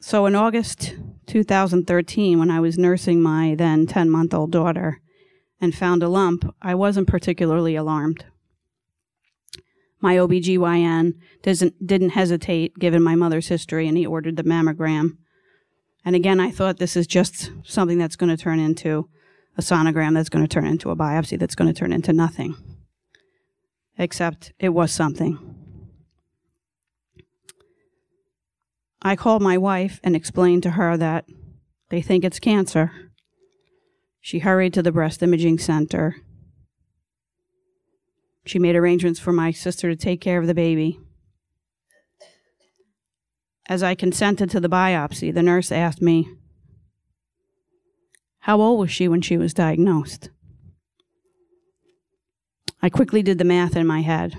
So 0.00 0.26
in 0.26 0.34
August 0.34 0.96
2013, 1.28 2.38
when 2.38 2.50
I 2.50 2.60
was 2.60 2.76
nursing 2.76 3.22
my 3.22 3.54
then 3.54 3.86
10 3.86 4.10
month 4.10 4.34
old 4.34 4.50
daughter, 4.50 5.00
and 5.62 5.74
found 5.74 6.02
a 6.02 6.08
lump, 6.08 6.52
I 6.60 6.74
wasn't 6.74 7.06
particularly 7.06 7.76
alarmed. 7.76 8.26
My 10.00 10.16
OBGYN 10.16 11.14
doesn't, 11.42 11.86
didn't 11.86 12.10
hesitate 12.10 12.74
given 12.80 13.02
my 13.02 13.14
mother's 13.14 13.46
history 13.46 13.86
and 13.86 13.96
he 13.96 14.04
ordered 14.04 14.36
the 14.36 14.42
mammogram. 14.42 15.18
And 16.04 16.16
again, 16.16 16.40
I 16.40 16.50
thought 16.50 16.78
this 16.78 16.96
is 16.96 17.06
just 17.06 17.52
something 17.64 17.98
that's 17.98 18.16
going 18.16 18.34
to 18.34 18.42
turn 18.42 18.58
into 18.58 19.08
a 19.56 19.62
sonogram 19.62 20.14
that's 20.14 20.28
going 20.28 20.44
to 20.44 20.52
turn 20.52 20.66
into 20.66 20.90
a 20.90 20.96
biopsy 20.96 21.38
that's 21.38 21.54
going 21.54 21.72
to 21.72 21.78
turn 21.78 21.92
into 21.92 22.12
nothing. 22.12 22.56
Except 23.98 24.52
it 24.58 24.70
was 24.70 24.90
something. 24.90 25.38
I 29.02 29.16
called 29.16 29.42
my 29.42 29.58
wife 29.58 30.00
and 30.02 30.16
explained 30.16 30.62
to 30.62 30.70
her 30.70 30.96
that 30.96 31.26
they 31.90 32.00
think 32.00 32.24
it's 32.24 32.38
cancer. 32.38 32.92
She 34.20 34.38
hurried 34.38 34.72
to 34.74 34.82
the 34.82 34.92
breast 34.92 35.22
imaging 35.22 35.58
center. 35.58 36.16
She 38.46 38.58
made 38.58 38.76
arrangements 38.76 39.20
for 39.20 39.32
my 39.32 39.50
sister 39.50 39.90
to 39.90 39.96
take 39.96 40.20
care 40.20 40.40
of 40.40 40.46
the 40.46 40.54
baby. 40.54 40.98
As 43.72 43.82
I 43.82 43.94
consented 43.94 44.50
to 44.50 44.60
the 44.60 44.68
biopsy, 44.68 45.32
the 45.32 45.42
nurse 45.42 45.72
asked 45.72 46.02
me, 46.02 46.28
How 48.40 48.60
old 48.60 48.78
was 48.78 48.90
she 48.90 49.08
when 49.08 49.22
she 49.22 49.38
was 49.38 49.54
diagnosed? 49.54 50.28
I 52.82 52.90
quickly 52.90 53.22
did 53.22 53.38
the 53.38 53.44
math 53.44 53.74
in 53.74 53.86
my 53.86 54.02
head. 54.02 54.36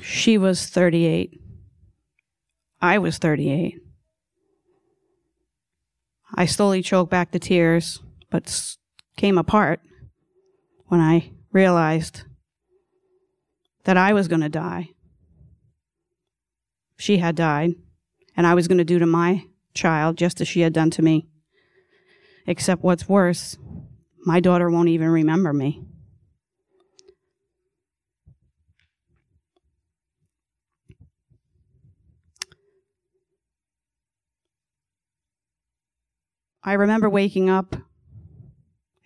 She 0.00 0.38
was 0.38 0.66
38. 0.68 1.40
I 2.80 2.98
was 2.98 3.18
38. 3.18 3.80
I 6.32 6.46
slowly 6.46 6.80
choked 6.80 7.10
back 7.10 7.32
the 7.32 7.40
tears, 7.40 8.00
but 8.30 8.76
came 9.16 9.36
apart 9.36 9.80
when 10.86 11.00
I 11.00 11.32
realized 11.50 12.22
that 13.82 13.96
I 13.96 14.12
was 14.12 14.28
going 14.28 14.42
to 14.42 14.48
die. 14.48 14.90
She 16.96 17.18
had 17.18 17.36
died, 17.36 17.74
and 18.36 18.46
I 18.46 18.54
was 18.54 18.68
going 18.68 18.78
to 18.78 18.84
do 18.84 18.98
to 18.98 19.06
my 19.06 19.44
child 19.74 20.16
just 20.16 20.40
as 20.40 20.48
she 20.48 20.60
had 20.60 20.72
done 20.72 20.90
to 20.90 21.02
me. 21.02 21.28
Except 22.46 22.82
what's 22.82 23.08
worse, 23.08 23.56
my 24.24 24.40
daughter 24.40 24.70
won't 24.70 24.88
even 24.88 25.08
remember 25.08 25.52
me. 25.52 25.82
I 36.62 36.72
remember 36.72 37.08
waking 37.08 37.48
up 37.48 37.76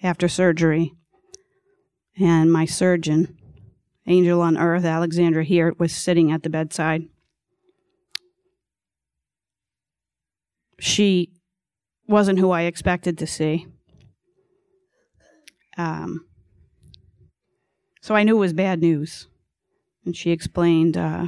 after 0.02 0.28
surgery, 0.28 0.94
and 2.18 2.50
my 2.50 2.64
surgeon, 2.64 3.36
angel 4.06 4.40
on 4.40 4.56
earth, 4.56 4.86
Alexandra 4.86 5.44
here, 5.44 5.74
was 5.78 5.92
sitting 5.94 6.32
at 6.32 6.42
the 6.42 6.48
bedside. 6.48 7.08
She 10.80 11.30
wasn't 12.08 12.38
who 12.38 12.50
I 12.50 12.62
expected 12.62 13.18
to 13.18 13.26
see. 13.26 13.66
Um, 15.76 16.26
so 18.00 18.14
I 18.14 18.24
knew 18.24 18.36
it 18.36 18.40
was 18.40 18.52
bad 18.52 18.80
news. 18.80 19.28
And 20.04 20.16
she 20.16 20.30
explained 20.30 20.96
uh, 20.96 21.26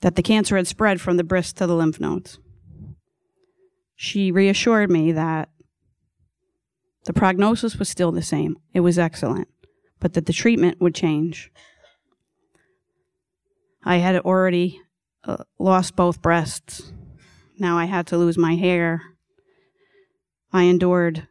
that 0.00 0.16
the 0.16 0.22
cancer 0.22 0.56
had 0.56 0.66
spread 0.66 1.00
from 1.00 1.16
the 1.16 1.24
breast 1.24 1.56
to 1.56 1.66
the 1.66 1.76
lymph 1.76 2.00
nodes. 2.00 2.38
She 3.94 4.32
reassured 4.32 4.90
me 4.90 5.12
that 5.12 5.48
the 7.04 7.12
prognosis 7.12 7.76
was 7.76 7.88
still 7.88 8.10
the 8.10 8.22
same, 8.22 8.56
it 8.74 8.80
was 8.80 8.98
excellent, 8.98 9.48
but 10.00 10.14
that 10.14 10.26
the 10.26 10.32
treatment 10.32 10.80
would 10.80 10.94
change. 10.94 11.52
I 13.84 13.96
had 13.96 14.16
already 14.18 14.80
uh, 15.24 15.44
lost 15.58 15.96
both 15.96 16.22
breasts. 16.22 16.92
Now 17.58 17.78
I 17.78 17.84
had 17.84 18.06
to 18.08 18.18
lose 18.18 18.38
my 18.38 18.56
hair. 18.56 19.02
I 20.52 20.64
endured 20.64 21.26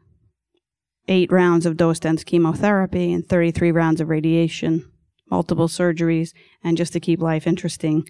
eight 1.08 1.32
rounds 1.32 1.66
of 1.66 1.78
dose 1.78 2.00
dense 2.00 2.24
chemotherapy 2.24 3.12
and 3.12 3.28
33 3.28 3.72
rounds 3.72 4.02
of 4.02 4.10
radiation, 4.10 4.90
multiple 5.30 5.68
surgeries, 5.68 6.34
and 6.64 6.78
just 6.78 6.94
to 6.94 7.00
keep 7.00 7.22
life 7.22 7.46
interesting, 7.46 8.08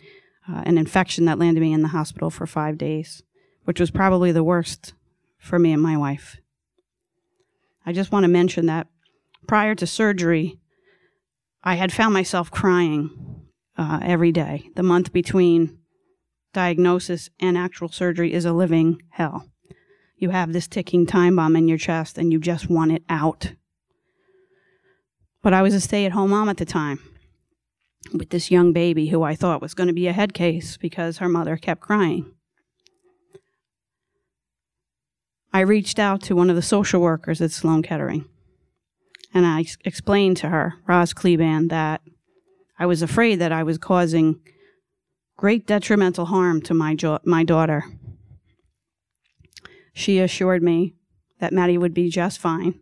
uh, 0.48 0.64
an 0.66 0.78
infection 0.78 1.26
that 1.26 1.40
landed 1.40 1.62
me 1.62 1.74
in 1.74 1.82
the 1.82 1.90
hospital 1.90 2.30
for 2.30 2.46
five 2.46 2.78
days, 2.78 3.24
which 3.64 3.80
was 3.80 3.92
probably 3.92 4.32
the 4.32 4.44
worst 4.44 4.94
for 5.40 5.58
me 5.58 5.72
and 5.74 5.82
my 5.82 5.98
wife. 5.98 6.38
I 7.86 7.94
just 7.94 8.12
want 8.12 8.24
to 8.24 8.30
mention 8.30 8.68
that 8.68 8.88
prior 9.48 9.74
to 9.76 9.88
surgery, 9.88 10.60
I 11.64 11.76
had 11.76 11.92
found 11.92 12.14
myself 12.14 12.52
crying 12.52 13.31
uh, 13.82 14.00
every 14.04 14.32
day. 14.32 14.70
The 14.76 14.84
month 14.84 15.12
between 15.12 15.80
diagnosis 16.54 17.30
and 17.40 17.58
actual 17.58 17.90
surgery 17.90 18.32
is 18.32 18.46
a 18.46 18.54
living 18.54 19.02
hell. 19.10 19.48
You 20.18 20.30
have 20.30 20.54
this 20.54 20.68
ticking 20.68 21.08
time 21.08 21.36
bomb 21.36 21.56
in 21.56 21.68
your 21.68 21.80
chest 21.80 22.20
and 22.20 22.32
you 22.32 22.40
just 22.40 22.70
want 22.70 22.92
it 22.92 23.04
out. 23.10 23.54
But 25.42 25.54
I 25.54 25.64
was 25.64 25.74
a 25.74 25.82
stay 25.82 26.06
at 26.06 26.12
home 26.12 26.30
mom 26.30 26.48
at 26.48 26.58
the 26.58 26.66
time 26.66 27.00
with 28.14 28.30
this 28.30 28.52
young 28.52 28.72
baby 28.72 29.08
who 29.08 29.24
I 29.24 29.34
thought 29.34 29.62
was 29.62 29.74
going 29.74 29.88
to 29.88 29.94
be 29.94 30.08
a 30.08 30.14
head 30.14 30.36
case 30.36 30.78
because 30.78 31.18
her 31.18 31.30
mother 31.30 31.58
kept 31.58 31.82
crying. 31.82 32.32
I 35.52 35.62
reached 35.62 35.98
out 35.98 36.22
to 36.24 36.36
one 36.36 36.52
of 36.52 36.56
the 36.56 36.62
social 36.62 37.02
workers 37.02 37.42
at 37.42 37.52
Sloan 37.52 37.82
Kettering 37.82 38.26
and 39.34 39.46
I 39.46 39.66
explained 39.86 40.38
to 40.38 40.50
her, 40.50 40.76
Roz 40.88 41.14
Kleban, 41.14 41.70
that 41.70 42.02
I 42.82 42.88
was 42.88 43.04
afraid 43.04 43.36
that 43.36 43.52
I 43.52 43.62
was 43.62 43.78
causing 43.78 44.40
great 45.38 45.68
detrimental 45.68 46.26
harm 46.26 46.64
to 46.64 46.74
my, 46.74 46.96
jo- 46.96 47.20
my 47.24 47.44
daughter. 47.44 47.84
She 49.94 50.18
assured 50.18 50.64
me 50.64 50.96
that 51.40 51.54
Maddie 51.54 51.78
would 51.78 51.94
be 51.94 52.10
just 52.10 52.40
fine, 52.40 52.80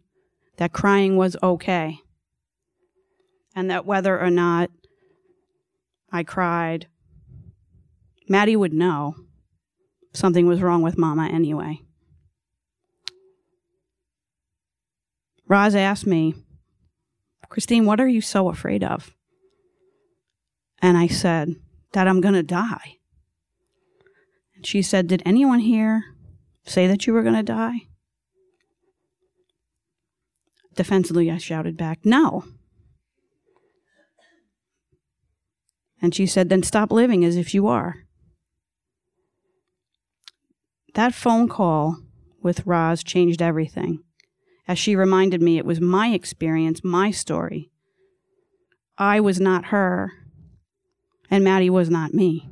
that 0.56 0.72
crying 0.72 1.18
was 1.18 1.36
okay, 1.44 2.00
and 3.54 3.70
that 3.70 3.86
whether 3.86 4.18
or 4.18 4.30
not 4.30 4.72
I 6.14 6.24
cried, 6.24 6.88
Maddie 8.30 8.56
would 8.56 8.74
know 8.74 9.16
something 10.14 10.48
was 10.48 10.62
wrong 10.62 10.82
with 10.82 10.98
Mama 10.98 11.28
anyway. 11.28 11.82
Roz 15.46 15.76
asked 15.76 16.08
me, 16.08 16.36
Kristine, 17.50 17.84
what 17.84 18.00
are 18.00 18.08
you 18.08 18.22
so 18.22 18.48
afraid 18.48 18.82
of? 18.82 19.14
And 20.82 20.98
I 20.98 21.08
said, 21.08 21.56
that 21.94 22.08
I'm 22.08 22.22
going 22.22 22.36
to 22.36 22.44
die. 22.44 22.98
And 24.56 24.65
she 24.65 24.82
said, 24.82 25.08
Did 25.08 25.24
anyone 25.26 25.60
here 25.60 26.04
say 26.63 26.88
that 26.88 27.08
you 27.08 27.13
were 27.13 27.24
going 27.24 27.36
to 27.36 27.44
die? 27.44 27.88
Defensively, 30.76 31.30
I 31.32 31.38
shouted 31.38 31.78
back, 31.78 32.00
No. 32.04 32.46
And 36.02 36.15
she 36.15 36.26
said, 36.26 36.50
Then 36.50 36.63
stop 36.63 36.92
living 36.92 37.26
as 37.26 37.36
if 37.36 37.54
you 37.54 37.68
are. 37.68 37.96
That 40.96 41.13
phone 41.13 41.48
call 41.48 41.98
with 42.42 42.65
Roz 42.65 43.04
changed 43.04 43.42
everything 43.42 44.00
as 44.68 44.78
she 44.80 44.96
reminded 44.96 45.42
me 45.42 45.58
it 45.58 45.65
was 45.65 45.82
my 45.82 46.10
experience, 46.10 46.84
my 46.84 47.12
story. 47.12 47.72
I 48.98 49.20
was 49.20 49.39
not 49.39 49.65
her, 49.65 50.12
and 51.30 51.44
Maddie 51.44 51.70
was 51.70 51.89
not 51.89 52.13
me. 52.13 52.50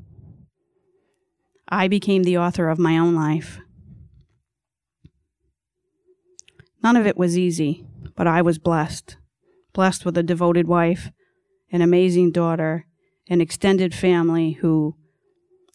I 1.70 1.88
became 1.88 2.24
the 2.24 2.38
author 2.38 2.70
of 2.70 2.80
my 2.80 2.98
own 2.98 3.16
life. 3.16 3.60
None 6.84 6.96
of 6.96 7.06
it 7.06 7.18
was 7.18 7.38
easy, 7.38 7.86
but 8.16 8.28
I 8.28 8.42
was 8.42 8.60
blessed. 8.60 9.18
Blessed 9.74 10.06
with 10.06 10.18
a 10.18 10.24
devoted 10.24 10.68
wife, 10.68 11.12
an 11.72 11.82
amazing 11.82 12.32
daughter, 12.32 12.86
an 13.30 13.42
extended 13.42 13.94
family 13.94 14.54
who 14.54 14.96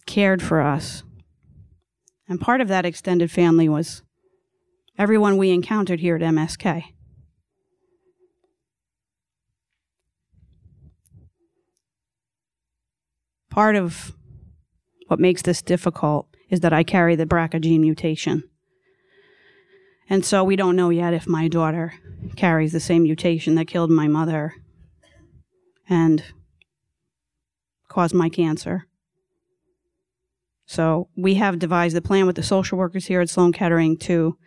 cared 0.07 0.43
for 0.43 0.61
us. 0.61 1.03
And 2.29 2.41
part 2.41 2.61
of 2.61 2.69
that 2.69 2.87
extended 2.87 3.31
family 3.31 3.69
was 3.69 4.03
everyone 4.97 5.37
we 5.37 5.51
encountered 5.51 6.01
here 6.01 6.17
at 6.17 6.23
MSK. 6.23 6.85
Part 13.53 13.77
of 13.77 14.17
what 15.09 15.21
makes 15.21 15.43
this 15.43 15.61
difficult 15.61 16.27
is 16.49 16.61
that 16.61 16.73
I 16.73 16.83
carry 16.83 17.17
the 17.17 17.27
BRCA 17.27 17.61
gene 17.61 17.83
mutation. 17.83 18.45
And 20.09 20.25
so 20.25 20.43
we 20.43 20.57
don't 20.57 20.75
know 20.75 20.89
yet 20.89 21.13
if 21.13 21.29
my 21.29 21.49
daughter 21.49 21.93
carries 22.35 22.73
the 22.73 22.81
same 22.81 23.03
mutation 23.03 23.55
that 23.57 23.67
killed 23.67 23.91
my 23.91 24.09
mother 24.09 24.55
and 25.87 26.25
caused 27.89 28.15
my 28.15 28.31
cancer. 28.31 28.87
So 30.65 31.11
we 31.15 31.35
have 31.35 31.59
devised 31.59 31.95
a 31.95 32.01
plan 32.01 32.25
with 32.25 32.37
the 32.37 32.43
social 32.43 32.79
workers 32.79 33.05
here 33.05 33.21
at 33.21 33.29
Sloan 33.29 33.53
Kettering 33.53 33.99
to 33.99 34.39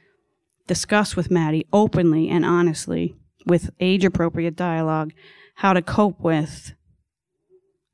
discuss 0.66 1.16
with 1.16 1.30
Maddie 1.30 1.68
openly 1.72 2.28
and 2.28 2.44
honestly, 2.44 3.16
with 3.46 3.70
age 3.80 4.04
appropriate 4.04 4.56
dialogue, 4.56 5.14
how 5.58 5.74
to 5.74 5.84
cope 5.84 6.20
with 6.20 6.74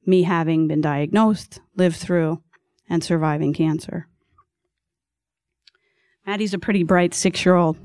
me 0.05 0.23
having 0.23 0.67
been 0.67 0.81
diagnosed, 0.81 1.59
lived 1.75 1.95
through, 1.95 2.41
and 2.89 3.03
surviving 3.03 3.53
cancer. 3.53 4.07
Maddie's 6.25 6.53
a 6.53 6.59
pretty 6.59 6.83
bright 6.83 7.13
six 7.13 7.45
year 7.45 7.55
old, 7.55 7.77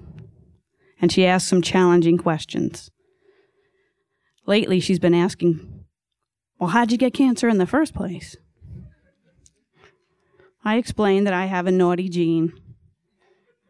and 1.01 1.11
she 1.11 1.27
asks 1.27 1.49
some 1.49 1.63
challenging 1.63 2.19
questions. 2.19 2.91
Lately, 4.47 4.81
she's 4.81 4.99
been 4.99 5.15
asking, 5.15 5.85
Well, 6.59 6.71
how'd 6.71 6.93
you 6.93 6.99
get 6.99 7.15
cancer 7.15 7.49
in 7.49 7.59
the 7.59 7.67
first 7.67 7.95
place? 7.95 8.37
I 10.65 10.77
explained 10.77 11.27
that 11.27 11.35
I 11.35 11.47
have 11.47 11.67
a 11.67 11.73
naughty 11.73 12.09
gene 12.09 12.53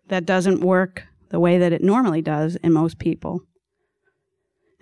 that 0.09 0.25
doesn't 0.25 0.61
work 0.61 1.05
the 1.29 1.41
way 1.41 1.59
that 1.59 1.73
it 1.73 1.83
normally 1.83 2.23
does 2.23 2.57
in 2.57 2.73
most 2.73 2.99
people, 2.99 3.43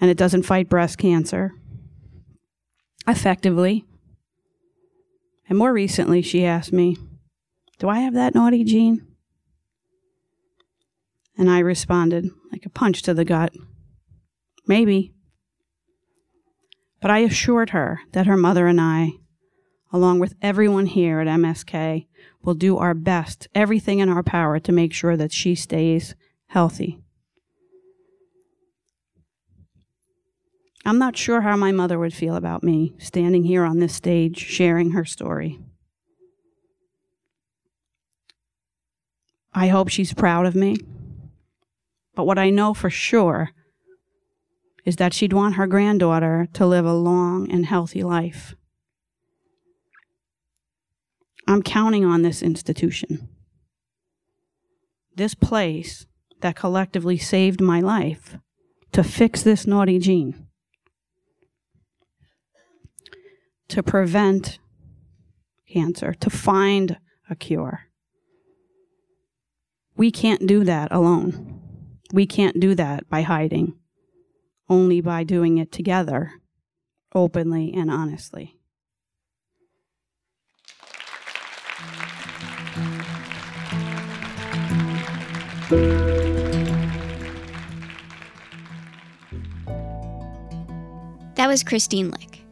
and 0.01 0.11
it 0.11 0.17
doesn't 0.17 0.43
fight 0.43 0.69
breast 0.69 0.99
cancer 0.99 1.53
effectively. 3.07 3.85
And 5.49 5.59
more 5.59 5.73
recently, 5.73 6.23
she 6.23 6.45
asked 6.45 6.73
me, 6.73 6.97
Do 7.79 7.89
I 7.89 8.01
have 8.01 8.15
that 8.15 8.35
naughty 8.35 8.65
gene? 8.65 9.07
And 11.37 11.51
I 11.51 11.59
responded 11.59 12.31
like 12.53 12.65
a 12.65 12.71
punch 12.71 13.03
to 13.03 13.15
the 13.15 13.25
gut, 13.25 13.53
Maybe. 14.67 15.13
But 17.01 17.11
I 17.11 17.19
assured 17.19 17.71
her 17.71 18.01
that 18.13 18.27
her 18.27 18.37
mother 18.37 18.67
and 18.67 18.81
I, 18.81 19.11
along 19.93 20.21
with 20.21 20.35
everyone 20.41 20.87
here 20.87 21.21
at 21.21 21.27
MSK, 21.27 22.07
will 22.43 22.55
do 22.55 22.79
our 22.79 22.95
best, 22.95 23.47
everything 23.55 23.99
in 23.99 24.09
our 24.09 24.23
power 24.23 24.59
to 24.59 24.73
make 24.73 24.93
sure 24.95 25.17
that 25.17 25.33
she 25.33 25.55
stays 25.55 26.15
healthy. 26.49 27.04
I'm 30.85 30.99
not 30.99 31.17
sure 31.17 31.41
how 31.41 31.57
my 31.57 31.73
mother 31.73 31.99
would 31.99 32.13
feel 32.13 32.37
about 32.37 32.63
me 32.63 32.95
standing 32.99 33.45
here 33.45 33.65
on 33.65 33.79
this 33.79 33.95
stage 33.95 34.39
sharing 34.39 34.91
her 34.91 35.05
story. 35.05 35.59
I 39.55 39.69
hope 39.69 39.89
she's 39.89 40.13
proud 40.13 40.47
of 40.47 40.55
me. 40.55 40.77
But 42.15 42.27
what 42.27 42.39
I 42.39 42.51
know 42.51 42.75
for 42.75 42.91
sure 42.91 43.51
is 44.85 44.97
that 44.97 45.15
she'd 45.15 45.33
want 45.33 45.55
her 45.55 45.67
granddaughter 45.67 46.49
to 46.53 46.67
live 46.67 46.85
a 46.85 46.93
long 46.93 47.51
and 47.51 47.65
healthy 47.67 48.03
life. 48.03 48.55
I'm 51.47 51.63
counting 51.63 52.05
on 52.05 52.23
this 52.23 52.43
institution, 52.43 53.29
this 55.15 55.35
place 55.35 56.07
that 56.41 56.57
collectively 56.57 57.19
saved 57.19 57.61
my 57.61 57.81
life, 57.81 58.37
to 58.93 59.03
fix 59.03 59.43
this 59.43 59.67
naughty 59.67 59.99
gene, 59.99 60.44
to 63.75 63.83
prevent 63.83 64.61
cancer, 65.69 66.15
to 66.15 66.31
find 66.31 66.97
a 67.29 67.35
cure. 67.35 67.89
We 69.97 70.13
can't 70.13 70.47
do 70.47 70.63
that 70.63 70.93
alone. 70.93 71.61
We 72.13 72.25
can't 72.25 72.61
do 72.61 72.77
that 72.77 73.09
by 73.09 73.23
hiding, 73.23 73.75
only 74.69 75.01
by 75.01 75.25
doing 75.25 75.59
it 75.59 75.73
together, 75.73 76.35
openly 77.17 77.75
and 77.75 77.91
honestly. 77.91 78.57
That 91.35 91.49
was 91.49 91.65
Kristine 91.65 92.13
Lycke. 92.13 92.44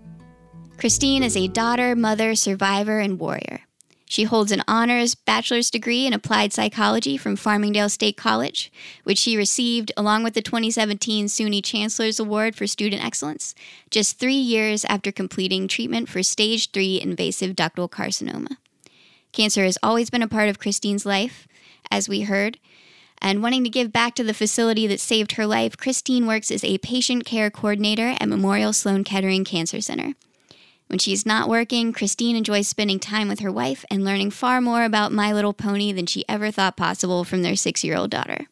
Kristine 0.82 1.22
is 1.22 1.36
a 1.36 1.46
daughter, 1.46 1.94
mother, 1.94 2.34
survivor, 2.34 2.98
and 2.98 3.20
warrior. 3.20 3.60
She 4.06 4.24
holds 4.24 4.50
an 4.50 4.64
honors 4.66 5.14
bachelor's 5.14 5.70
degree 5.70 6.08
in 6.08 6.12
applied 6.12 6.52
psychology 6.52 7.16
from 7.16 7.36
Farmingdale 7.36 7.88
State 7.88 8.16
College, 8.16 8.72
which 9.04 9.18
she 9.18 9.36
received 9.36 9.92
along 9.96 10.24
with 10.24 10.34
the 10.34 10.42
2017 10.42 11.26
SUNY 11.26 11.62
Chancellor's 11.62 12.18
Award 12.18 12.56
for 12.56 12.66
Student 12.66 13.04
Excellence, 13.04 13.54
just 13.90 14.18
three 14.18 14.34
years 14.34 14.84
after 14.86 15.12
completing 15.12 15.68
treatment 15.68 16.08
for 16.08 16.20
stage 16.20 16.72
3 16.72 17.00
invasive 17.00 17.54
ductal 17.54 17.88
carcinoma. 17.88 18.56
Cancer 19.30 19.62
has 19.62 19.78
always 19.84 20.10
been 20.10 20.20
a 20.20 20.26
part 20.26 20.48
of 20.48 20.58
Kristine's 20.58 21.06
life, 21.06 21.46
as 21.92 22.08
we 22.08 22.22
heard, 22.22 22.58
and 23.18 23.40
wanting 23.40 23.62
to 23.62 23.70
give 23.70 23.92
back 23.92 24.16
to 24.16 24.24
the 24.24 24.34
facility 24.34 24.88
that 24.88 24.98
saved 24.98 25.36
her 25.36 25.46
life, 25.46 25.76
Kristine 25.76 26.26
works 26.26 26.50
as 26.50 26.64
a 26.64 26.78
patient 26.78 27.24
care 27.24 27.52
coordinator 27.52 28.16
at 28.18 28.28
Memorial 28.28 28.72
Sloan 28.72 29.04
Kettering 29.04 29.44
Cancer 29.44 29.80
Center. 29.80 30.14
When 30.92 30.98
she's 30.98 31.24
not 31.24 31.48
working, 31.48 31.94
Kristine 31.94 32.36
enjoys 32.36 32.68
spending 32.68 33.00
time 33.00 33.26
with 33.26 33.40
her 33.40 33.50
wife 33.50 33.82
and 33.90 34.04
learning 34.04 34.30
far 34.30 34.60
more 34.60 34.84
about 34.84 35.10
My 35.10 35.32
Little 35.32 35.54
Pony 35.54 35.90
than 35.90 36.04
she 36.04 36.22
ever 36.28 36.50
thought 36.50 36.76
possible 36.76 37.24
from 37.24 37.40
their 37.40 37.56
six 37.56 37.82
year 37.82 37.96
old 37.96 38.10
daughter. 38.10 38.44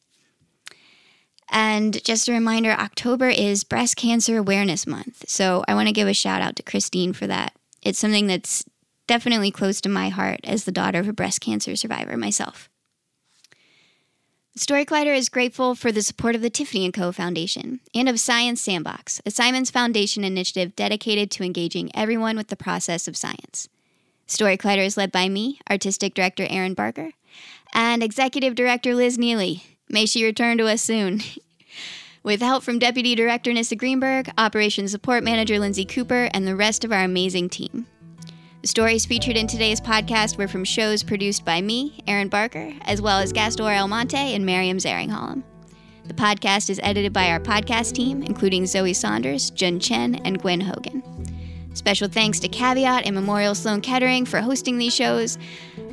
And 1.50 2.02
just 2.02 2.30
a 2.30 2.32
reminder 2.32 2.70
October 2.70 3.28
is 3.28 3.62
Breast 3.62 3.96
Cancer 3.96 4.38
Awareness 4.38 4.86
Month. 4.86 5.28
So 5.28 5.66
I 5.68 5.74
want 5.74 5.88
to 5.88 5.92
give 5.92 6.08
a 6.08 6.14
shout 6.14 6.40
out 6.40 6.56
to 6.56 6.62
Kristine 6.62 7.12
for 7.14 7.26
that. 7.26 7.52
It's 7.82 7.98
something 7.98 8.26
that's 8.26 8.64
definitely 9.06 9.50
close 9.50 9.82
to 9.82 9.90
my 9.90 10.08
heart 10.08 10.40
as 10.42 10.64
the 10.64 10.72
daughter 10.72 10.98
of 10.98 11.08
a 11.08 11.12
breast 11.12 11.42
cancer 11.42 11.76
survivor 11.76 12.16
myself. 12.16 12.69
Story 14.56 14.84
Collider 14.84 15.16
is 15.16 15.28
grateful 15.28 15.76
for 15.76 15.92
the 15.92 16.02
support 16.02 16.34
of 16.34 16.42
the 16.42 16.50
Tiffany 16.50 16.90
& 16.90 16.92
Co. 16.92 17.12
Foundation 17.12 17.78
and 17.94 18.08
of 18.08 18.18
Science 18.18 18.60
Sandbox, 18.60 19.20
a 19.24 19.30
Simons 19.30 19.70
Foundation 19.70 20.24
initiative 20.24 20.74
dedicated 20.74 21.30
to 21.30 21.44
engaging 21.44 21.88
everyone 21.94 22.36
with 22.36 22.48
the 22.48 22.56
process 22.56 23.06
of 23.06 23.16
science. 23.16 23.68
Story 24.26 24.56
Collider 24.56 24.84
is 24.84 24.96
led 24.96 25.12
by 25.12 25.28
me, 25.28 25.60
Artistic 25.70 26.14
Director 26.14 26.48
Erin 26.50 26.74
Barker, 26.74 27.12
and 27.72 28.02
Executive 28.02 28.56
Director 28.56 28.92
Liz 28.92 29.16
Neely. 29.16 29.62
May 29.88 30.04
she 30.04 30.24
return 30.24 30.58
to 30.58 30.66
us 30.66 30.82
soon. 30.82 31.20
with 32.24 32.42
help 32.42 32.64
from 32.64 32.80
Deputy 32.80 33.14
Director 33.14 33.52
Nissa 33.52 33.76
Greenberg, 33.76 34.32
Operations 34.36 34.90
Support 34.90 35.22
Manager 35.22 35.60
Lindsay 35.60 35.84
Cooper, 35.84 36.28
and 36.34 36.44
the 36.44 36.56
rest 36.56 36.84
of 36.84 36.90
our 36.90 37.04
amazing 37.04 37.50
team. 37.50 37.86
The 38.62 38.68
stories 38.68 39.06
featured 39.06 39.38
in 39.38 39.46
today's 39.46 39.80
podcast 39.80 40.36
were 40.36 40.46
from 40.46 40.64
shows 40.64 41.02
produced 41.02 41.46
by 41.46 41.62
me, 41.62 42.02
Erin 42.06 42.28
Barker, 42.28 42.74
as 42.82 43.00
well 43.00 43.18
as 43.18 43.32
Gastor 43.32 43.62
Almonte 43.62 44.34
and 44.34 44.44
Miriam 44.44 44.76
Zaringhalam. 44.76 45.42
The 46.04 46.12
podcast 46.12 46.68
is 46.68 46.78
edited 46.82 47.10
by 47.10 47.30
our 47.30 47.40
podcast 47.40 47.94
team, 47.94 48.22
including 48.22 48.66
Zoe 48.66 48.92
Saunders, 48.92 49.48
Jun 49.48 49.80
Chen, 49.80 50.16
and 50.26 50.42
Gwen 50.42 50.60
Hogan. 50.60 51.02
Special 51.72 52.06
thanks 52.06 52.38
to 52.40 52.48
Caveat 52.48 53.06
and 53.06 53.14
Memorial 53.14 53.54
Sloan 53.54 53.80
Kettering 53.80 54.26
for 54.26 54.42
hosting 54.42 54.76
these 54.76 54.94
shows, 54.94 55.38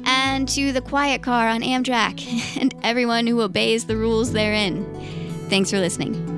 and 0.04 0.50
to 0.50 0.74
the 0.74 0.82
Quiet 0.82 1.24
Car 1.24 1.48
on 1.48 1.62
Amtrak, 1.62 2.58
and 2.62 2.76
everyone 2.84 3.28
who 3.28 3.40
obeys 3.40 3.86
the 3.86 3.96
rules 3.96 4.34
therein. 4.34 4.84
Thanks 5.48 5.72
for 5.72 5.80
listening. 5.80 6.38